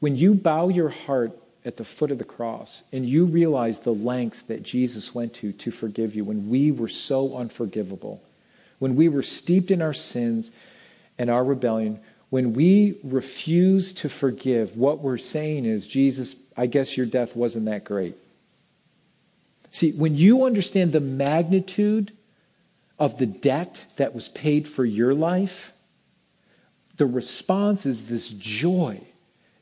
[0.00, 3.92] When you bow your heart at the foot of the cross and you realize the
[3.92, 8.22] lengths that Jesus went to to forgive you when we were so unforgivable,
[8.78, 10.50] when we were steeped in our sins
[11.18, 12.00] and our rebellion,
[12.30, 17.66] when we refuse to forgive, what we're saying is, Jesus, I guess your death wasn't
[17.66, 18.16] that great.
[19.78, 22.10] See, when you understand the magnitude
[22.98, 25.72] of the debt that was paid for your life,
[26.96, 29.00] the response is this joy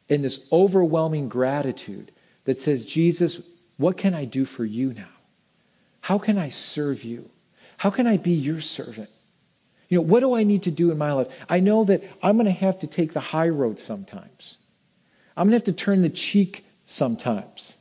[0.09, 2.13] and this overwhelming gratitude
[2.45, 3.43] that says, Jesus,
[3.77, 5.05] what can I do for you now?
[6.01, 7.29] How can I serve you?
[7.77, 9.11] How can I be your servant?
[9.91, 11.29] You know, what do I need to do in my life?
[11.47, 14.57] I know that I'm going to have to take the high road sometimes.
[15.37, 17.77] I'm going to have to turn the cheek sometimes.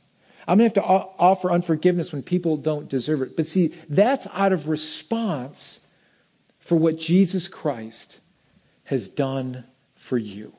[0.46, 3.36] I'm going to have to offer unforgiveness when people don't deserve it.
[3.36, 5.80] But see, that's out of response
[6.58, 8.20] for what Jesus Christ
[8.84, 10.52] has done for you.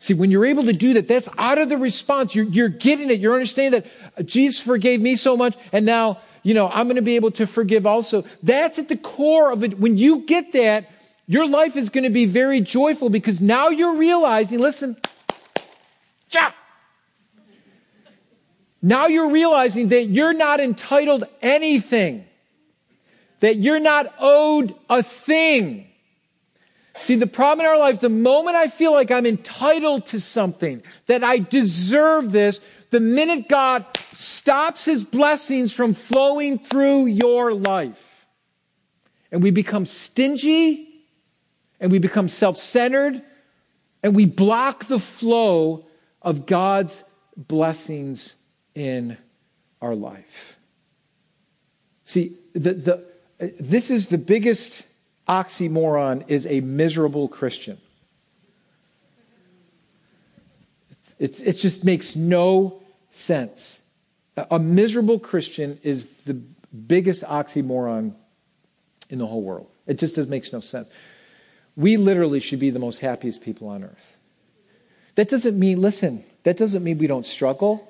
[0.00, 2.34] See, when you're able to do that, that's out of the response.
[2.34, 3.18] You're, you're getting it.
[3.18, 6.96] You're understanding that uh, Jesus forgave me so much, and now, you know, I'm going
[6.96, 8.24] to be able to forgive also.
[8.42, 9.78] That's at the core of it.
[9.78, 10.88] When you get that,
[11.26, 14.96] your life is going to be very joyful because now you're realizing, listen,
[16.30, 16.52] yeah.
[18.80, 22.28] Now you're realizing that you're not entitled anything
[23.40, 25.86] that you're not owed a thing.
[26.98, 30.82] See, the problem in our life, the moment I feel like I'm entitled to something,
[31.06, 32.60] that I deserve this,
[32.90, 38.26] the minute God stops his blessings from flowing through your life,
[39.30, 40.88] and we become stingy,
[41.78, 43.22] and we become self centered,
[44.02, 45.86] and we block the flow
[46.20, 47.04] of God's
[47.36, 48.34] blessings
[48.78, 49.18] in
[49.82, 50.56] our life.
[52.04, 53.04] See, the, the,
[53.58, 54.86] this is the biggest
[55.28, 57.78] oxymoron is a miserable Christian.
[61.18, 63.80] It, it just makes no sense.
[64.36, 68.14] A miserable Christian is the biggest oxymoron
[69.10, 69.68] in the whole world.
[69.88, 70.88] It just does, makes no sense.
[71.74, 74.18] We literally should be the most happiest people on earth.
[75.16, 77.84] That doesn't mean, listen, that doesn't mean we don't struggle.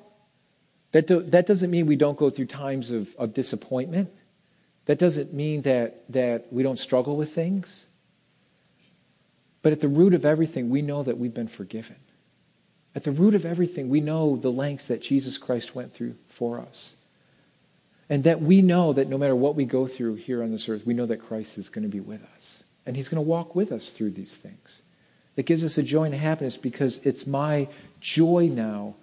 [0.92, 4.10] That, do, that doesn't mean we don't go through times of, of disappointment.
[4.86, 7.86] That doesn't mean that, that we don't struggle with things.
[9.60, 11.96] But at the root of everything, we know that we've been forgiven.
[12.94, 16.58] At the root of everything, we know the lengths that Jesus Christ went through for
[16.58, 16.94] us.
[18.08, 20.86] And that we know that no matter what we go through here on this earth,
[20.86, 22.64] we know that Christ is going to be with us.
[22.86, 24.80] And he's going to walk with us through these things.
[25.36, 27.68] It gives us a joy and a happiness because it's my
[28.00, 28.94] joy now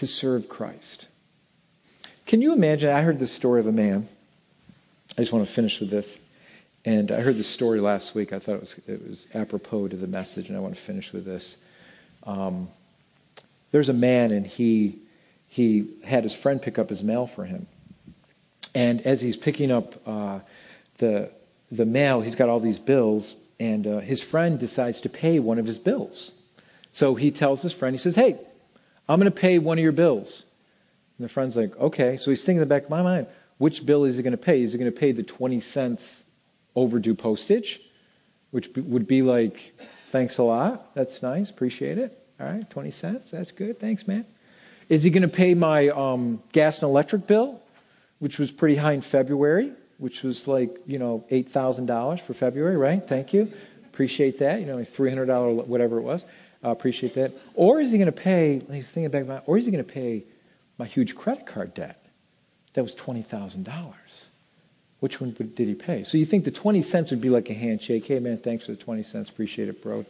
[0.00, 1.08] to serve Christ.
[2.26, 2.90] Can you imagine?
[2.90, 4.08] I heard the story of a man
[5.18, 6.18] I just want to finish with this.
[6.86, 8.32] And I heard this story last week.
[8.32, 11.12] I thought it was, it was apropos to the message, and I want to finish
[11.12, 11.58] with this.
[12.24, 12.68] Um,
[13.70, 14.98] there's a man, and he,
[15.46, 17.66] he had his friend pick up his mail for him.
[18.74, 20.40] And as he's picking up uh,
[20.96, 21.30] the,
[21.70, 25.58] the mail, he's got all these bills, and uh, his friend decides to pay one
[25.58, 26.32] of his bills.
[26.92, 28.38] So he tells his friend, he says, Hey,
[29.10, 30.44] I'm going to pay one of your bills.
[31.18, 32.16] And the friend's like, Okay.
[32.16, 33.26] So he's thinking in the back of my mind,
[33.58, 34.62] which bill is he going to pay?
[34.62, 36.24] Is he going to pay the 20 cents
[36.74, 37.80] overdue postage,
[38.52, 39.74] which would be like,
[40.08, 40.94] thanks a lot.
[40.94, 41.50] That's nice.
[41.50, 42.16] Appreciate it.
[42.40, 43.30] All right, 20 cents.
[43.30, 43.78] That's good.
[43.78, 44.24] Thanks, man.
[44.88, 47.60] Is he going to pay my um, gas and electric bill,
[48.18, 53.06] which was pretty high in February, which was like, you know, $8,000 for February, right?
[53.06, 53.52] Thank you.
[53.92, 54.60] Appreciate that.
[54.60, 56.24] You know, $300, whatever it was.
[56.62, 57.32] Uh, appreciate that.
[57.54, 60.24] Or is he going to pay, he's thinking back or is he going to pay
[60.78, 62.00] my huge credit card debt?
[62.74, 63.94] that was $20,000.
[65.00, 66.04] Which one did he pay?
[66.04, 68.06] So you think the 20 cents would be like a handshake.
[68.06, 69.30] Hey, man, thanks for the 20 cents.
[69.30, 70.04] Appreciate it, bro.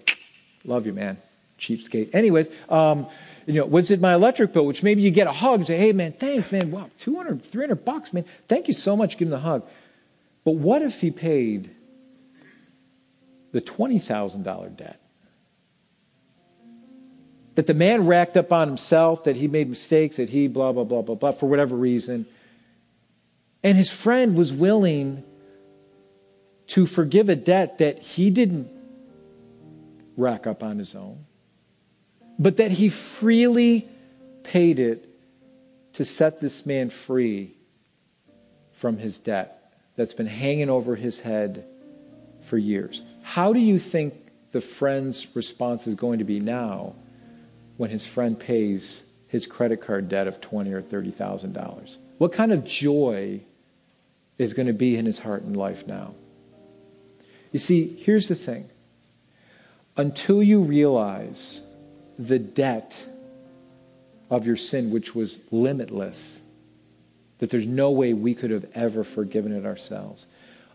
[0.64, 1.16] Love you, man.
[1.58, 2.14] Cheapskate.
[2.14, 3.06] Anyways, um,
[3.46, 5.92] you know, was it my electric bill, which maybe you get a hug, say, hey,
[5.92, 6.70] man, thanks, man.
[6.70, 8.24] Wow, 200, 300 bucks, man.
[8.48, 9.16] Thank you so much.
[9.16, 9.66] Give him the hug.
[10.44, 11.70] But what if he paid
[13.52, 15.00] the $20,000 debt?
[17.60, 20.84] That the man racked up on himself, that he made mistakes, that he blah, blah,
[20.84, 22.24] blah, blah, blah, for whatever reason–
[23.62, 25.22] and his friend was willing
[26.68, 28.70] to forgive a debt that he didn't
[30.16, 31.26] rack up on his own,
[32.38, 33.88] but that he freely
[34.42, 35.08] paid it
[35.94, 37.54] to set this man free
[38.72, 41.66] from his debt that's been hanging over his head
[42.40, 43.02] for years.
[43.22, 44.14] How do you think
[44.52, 46.94] the friend's response is going to be now
[47.80, 51.98] when his friend pays his credit card debt of twenty or thirty thousand dollars?
[52.18, 53.40] What kind of joy
[54.40, 56.14] is going to be in his heart and life now.
[57.52, 58.70] You see, here's the thing
[59.98, 61.60] until you realize
[62.18, 63.06] the debt
[64.30, 66.40] of your sin, which was limitless,
[67.36, 70.26] that there's no way we could have ever forgiven it ourselves,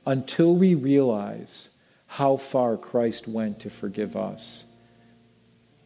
[0.06, 1.70] until we realize
[2.06, 4.66] how far Christ went to forgive us,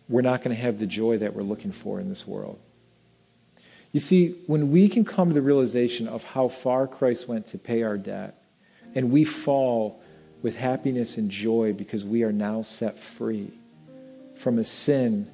[0.10, 2.60] we're not going to have the joy that we're looking for in this world.
[3.92, 7.58] You see, when we can come to the realization of how far Christ went to
[7.58, 8.36] pay our debt,
[8.96, 10.02] and we fall
[10.42, 13.52] with happiness and joy because we are now set free
[14.36, 15.30] from a sin,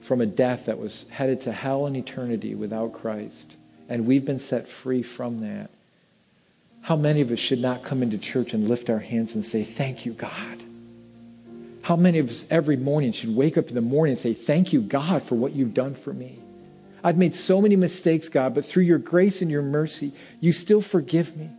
[0.00, 3.56] from a death that was headed to hell and eternity without Christ,
[3.88, 5.70] and we've been set free from that.
[6.82, 9.62] How many of us should not come into church and lift our hands and say,
[9.62, 10.62] Thank you, God?
[11.82, 14.72] How many of us every morning should wake up in the morning and say, Thank
[14.72, 16.38] you, God, for what you've done for me?
[17.04, 20.80] I've made so many mistakes, God, but through your grace and your mercy, you still
[20.80, 21.50] forgive me.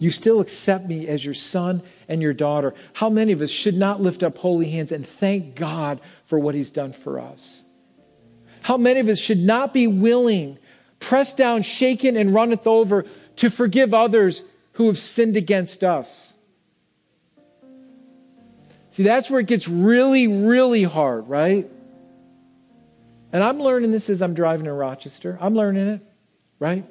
[0.00, 2.74] You still accept me as your son and your daughter.
[2.94, 6.56] How many of us should not lift up holy hands and thank God for what
[6.56, 7.62] he's done for us?
[8.62, 10.58] How many of us should not be willing,
[10.98, 13.04] pressed down, shaken, and runneth over
[13.36, 14.42] to forgive others
[14.72, 16.33] who have sinned against us?
[18.94, 21.68] See, that's where it gets really, really hard, right?
[23.32, 25.36] And I'm learning this as I'm driving in Rochester.
[25.40, 26.00] I'm learning it,
[26.60, 26.84] right?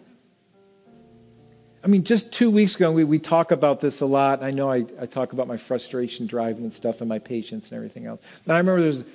[1.82, 4.44] I mean, just two weeks ago, we, we talk about this a lot.
[4.44, 7.78] I know I, I talk about my frustration driving and stuff and my patience and
[7.78, 8.22] everything else.
[8.44, 9.06] And I remember there's,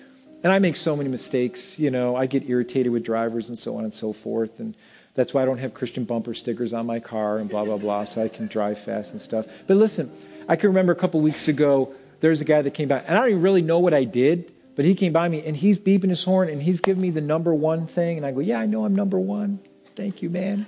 [0.42, 1.78] and I make so many mistakes.
[1.78, 4.60] You know, I get irritated with drivers and so on and so forth.
[4.60, 4.74] And
[5.14, 8.04] that's why I don't have Christian bumper stickers on my car and blah, blah, blah,
[8.04, 9.46] so I can drive fast and stuff.
[9.66, 10.10] But listen,
[10.48, 13.20] I can remember a couple weeks ago, there's a guy that came by, and I
[13.20, 16.08] don't even really know what I did, but he came by me and he's beeping
[16.08, 18.16] his horn and he's giving me the number one thing.
[18.16, 19.58] And I go, Yeah, I know I'm number one.
[19.96, 20.66] Thank you, man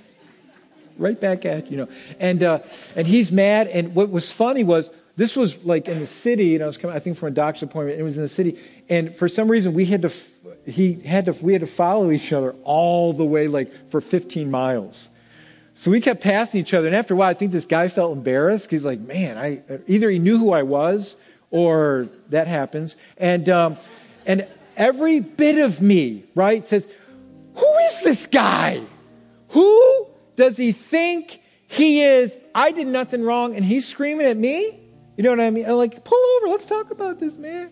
[0.97, 1.87] right back at you, know.
[2.19, 2.59] And uh,
[2.95, 3.67] and he's mad.
[3.67, 6.95] And what was funny was this was like in the city, and I was coming,
[6.95, 7.95] I think, from a doctor's appointment.
[7.95, 10.11] and It was in the city, and for some reason we had to,
[10.65, 14.49] he had to, we had to follow each other all the way like for 15
[14.49, 15.09] miles.
[15.73, 18.15] So we kept passing each other, and after a while, I think this guy felt
[18.15, 18.69] embarrassed.
[18.69, 21.17] He's like, "Man, I either he knew who I was,
[21.51, 23.77] or that happens." And um,
[24.25, 26.87] and every bit of me, right, says,
[27.55, 28.81] "Who is this guy?
[29.49, 34.79] Who does he think he is, I did nothing wrong and he's screaming at me?
[35.17, 35.65] You know what I mean?
[35.65, 37.69] I'm like, pull over, let's talk about this, man.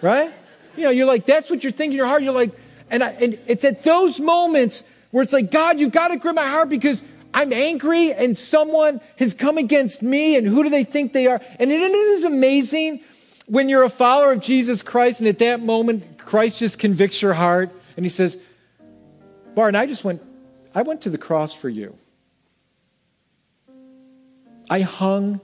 [0.00, 0.32] Right?
[0.76, 2.22] You know, you're like, that's what you're thinking in your heart.
[2.22, 2.52] You're like,
[2.90, 6.34] and, I, and it's at those moments where it's like, God, you've got to grip
[6.34, 7.02] my heart because
[7.34, 11.40] I'm angry and someone has come against me and who do they think they are?
[11.58, 13.00] And it is amazing
[13.46, 17.32] when you're a follower of Jesus Christ and at that moment Christ just convicts your
[17.32, 18.38] heart and he says,
[19.54, 20.22] Barton, I just went
[20.74, 21.96] I went to the cross for you.
[24.70, 25.40] I hung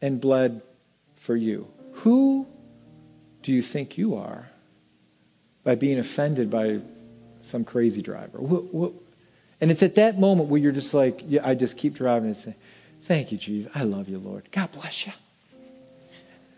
[0.00, 0.62] and bled
[1.16, 1.68] for you.
[1.92, 2.46] Who
[3.42, 4.48] do you think you are
[5.64, 6.80] by being offended by
[7.42, 8.38] some crazy driver?
[9.62, 12.36] And it's at that moment where you're just like, yeah, I just keep driving and
[12.36, 12.56] say,
[13.02, 13.70] Thank you, Jesus.
[13.74, 14.48] I love you, Lord.
[14.50, 15.12] God bless you.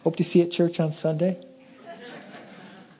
[0.03, 1.39] Hope to see you at church on Sunday.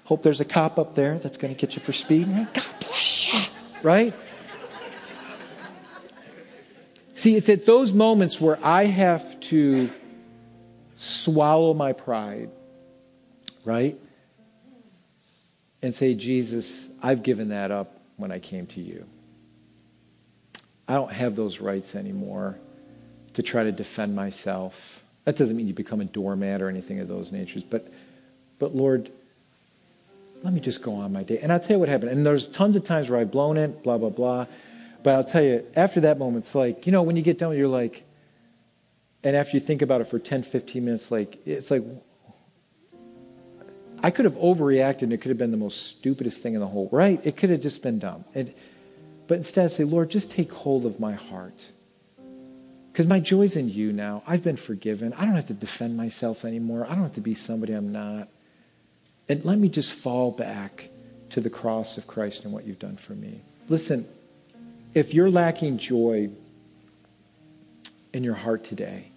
[0.05, 2.47] Hope there's a cop up there that's going to get you for speeding.
[2.53, 3.41] God bless you.
[3.83, 4.15] Right?
[7.15, 9.91] See, it's at those moments where I have to
[10.97, 12.51] swallow my pride,
[13.65, 13.99] right?
[15.81, 19.07] And say, Jesus, I've given that up when I came to you.
[20.87, 22.59] I don't have those rights anymore
[23.35, 25.03] to try to defend myself.
[25.25, 27.91] That doesn't mean you become a doormat or anything of those natures, but
[28.59, 29.11] but Lord,
[30.43, 31.39] let me just go on my day.
[31.39, 32.13] And I'll tell you what happened.
[32.13, 34.47] And there's tons of times where I've blown it, blah, blah, blah.
[35.03, 37.57] But I'll tell you, after that moment, it's like, you know, when you get done,
[37.57, 38.05] you're like,
[39.23, 41.83] and after you think about it for 10, 15 minutes, like, it's like,
[44.03, 46.67] I could have overreacted and it could have been the most stupidest thing in the
[46.67, 47.25] whole, right?
[47.25, 48.25] It could have just been dumb.
[49.27, 51.71] But instead, say, Lord, just take hold of my heart.
[52.93, 54.23] Because my joy's in you now.
[54.27, 55.13] I've been forgiven.
[55.15, 56.85] I don't have to defend myself anymore.
[56.85, 58.29] I don't have to be somebody I'm not.
[59.29, 60.91] And let me just fall back
[61.31, 63.41] to the cross of Christ and what you've done for me.
[63.69, 64.07] Listen,
[64.93, 66.31] if you're lacking joy
[68.13, 69.11] in your heart today,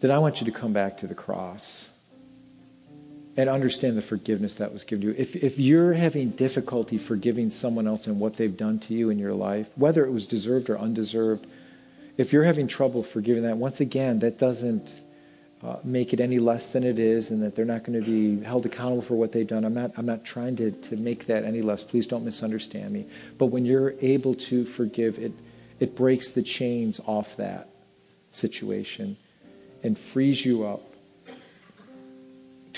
[0.00, 1.92] then I want you to come back to the cross
[3.40, 5.14] and understand the forgiveness that was given to you.
[5.16, 9.18] If, if you're having difficulty forgiving someone else and what they've done to you in
[9.18, 11.46] your life, whether it was deserved or undeserved,
[12.18, 14.86] if you're having trouble forgiving that, once again, that doesn't
[15.62, 18.44] uh, make it any less than it is and that they're not going to be
[18.44, 19.64] held accountable for what they've done.
[19.64, 21.82] I'm not, I'm not trying to, to make that any less.
[21.82, 23.06] Please don't misunderstand me.
[23.38, 25.32] But when you're able to forgive, it,
[25.78, 27.70] it breaks the chains off that
[28.32, 29.16] situation
[29.82, 30.89] and frees you up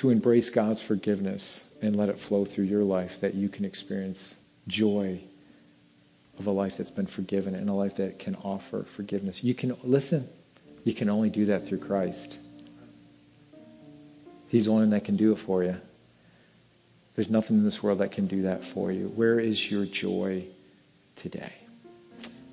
[0.03, 4.35] to embrace God's forgiveness and let it flow through your life that you can experience
[4.67, 5.21] joy
[6.41, 9.45] of a life that's been forgiven and a life that can offer forgiveness.
[9.45, 10.27] You can, listen,
[10.83, 12.37] you can only do that through Christ.
[14.49, 15.77] He's the one that can do it for you.
[17.15, 19.07] There's nothing in this world that can do that for you.
[19.15, 20.47] Where is your joy
[21.15, 21.53] today?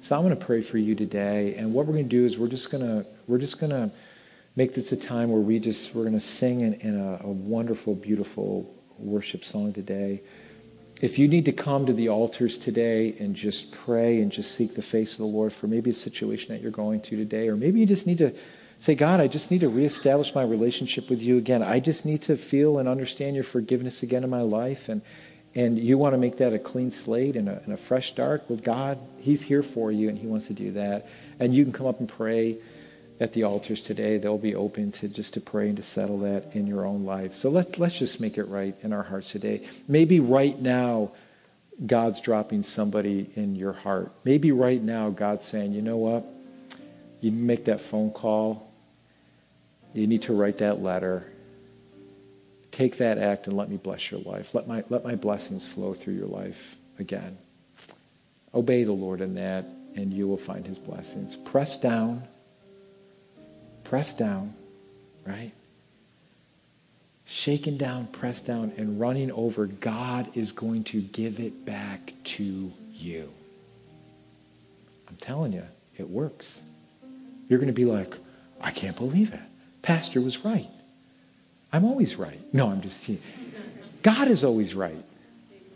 [0.01, 2.37] So I'm going to pray for you today, and what we're going to do is
[2.37, 3.91] we're just going to we're just going to
[4.59, 7.31] make this a time where we just we're going to sing in, in a, a
[7.31, 10.21] wonderful, beautiful worship song today.
[11.01, 14.75] If you need to come to the altars today and just pray and just seek
[14.75, 17.55] the face of the Lord for maybe a situation that you're going to today, or
[17.55, 18.35] maybe you just need to
[18.81, 21.61] Say, God, I just need to reestablish my relationship with you again.
[21.61, 24.87] I just need to feel and understand your forgiveness again in my life.
[24.87, 25.01] And,
[25.53, 28.45] and you want to make that a clean slate and a, and a fresh start.
[28.47, 31.09] Well, God, He's here for you, and He wants to do that.
[31.41, 32.59] And you can come up and pray
[33.19, 34.17] at the altars today.
[34.17, 37.35] They'll be open to just to pray and to settle that in your own life.
[37.35, 39.67] So let's let's just make it right in our hearts today.
[39.87, 41.11] Maybe right now,
[41.85, 44.11] God's dropping somebody in your heart.
[44.23, 46.25] Maybe right now, God's saying, you know what?
[47.21, 48.69] You make that phone call
[49.93, 51.25] you need to write that letter.
[52.71, 54.53] Take that act and let me bless your life.
[54.53, 57.37] Let my, let my blessings flow through your life again.
[58.53, 59.65] Obey the Lord in that
[59.95, 61.35] and you will find his blessings.
[61.35, 62.23] Press down,
[63.89, 64.53] press down,
[65.25, 65.51] right?
[67.25, 72.71] Shaken down, pressed down, and running over, God is going to give it back to
[72.93, 73.31] you.
[75.07, 75.63] I'm telling you,
[75.97, 76.61] it works.
[77.47, 78.15] You're going to be like,
[78.61, 79.39] I can't believe it.
[79.81, 80.69] Pastor was right.
[81.73, 82.41] I'm always right.
[82.53, 83.23] No, I'm just kidding.
[84.03, 85.03] God is always right.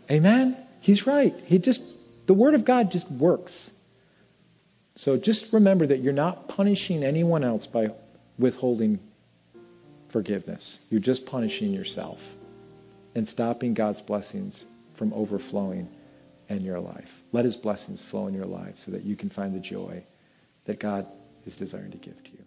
[0.08, 0.56] Amen?
[0.80, 1.34] He's right.
[1.46, 1.82] He just,
[2.26, 3.72] the Word of God just works.
[4.94, 7.90] So just remember that you're not punishing anyone else by
[8.38, 8.98] withholding
[10.08, 10.80] forgiveness.
[10.90, 12.34] You're just punishing yourself
[13.14, 14.64] and stopping God's blessings
[14.94, 15.88] from overflowing
[16.48, 17.22] in your life.
[17.32, 20.04] Let his blessings flow in your life so that you can find the joy
[20.66, 21.06] that God
[21.46, 22.43] is desiring to give to you.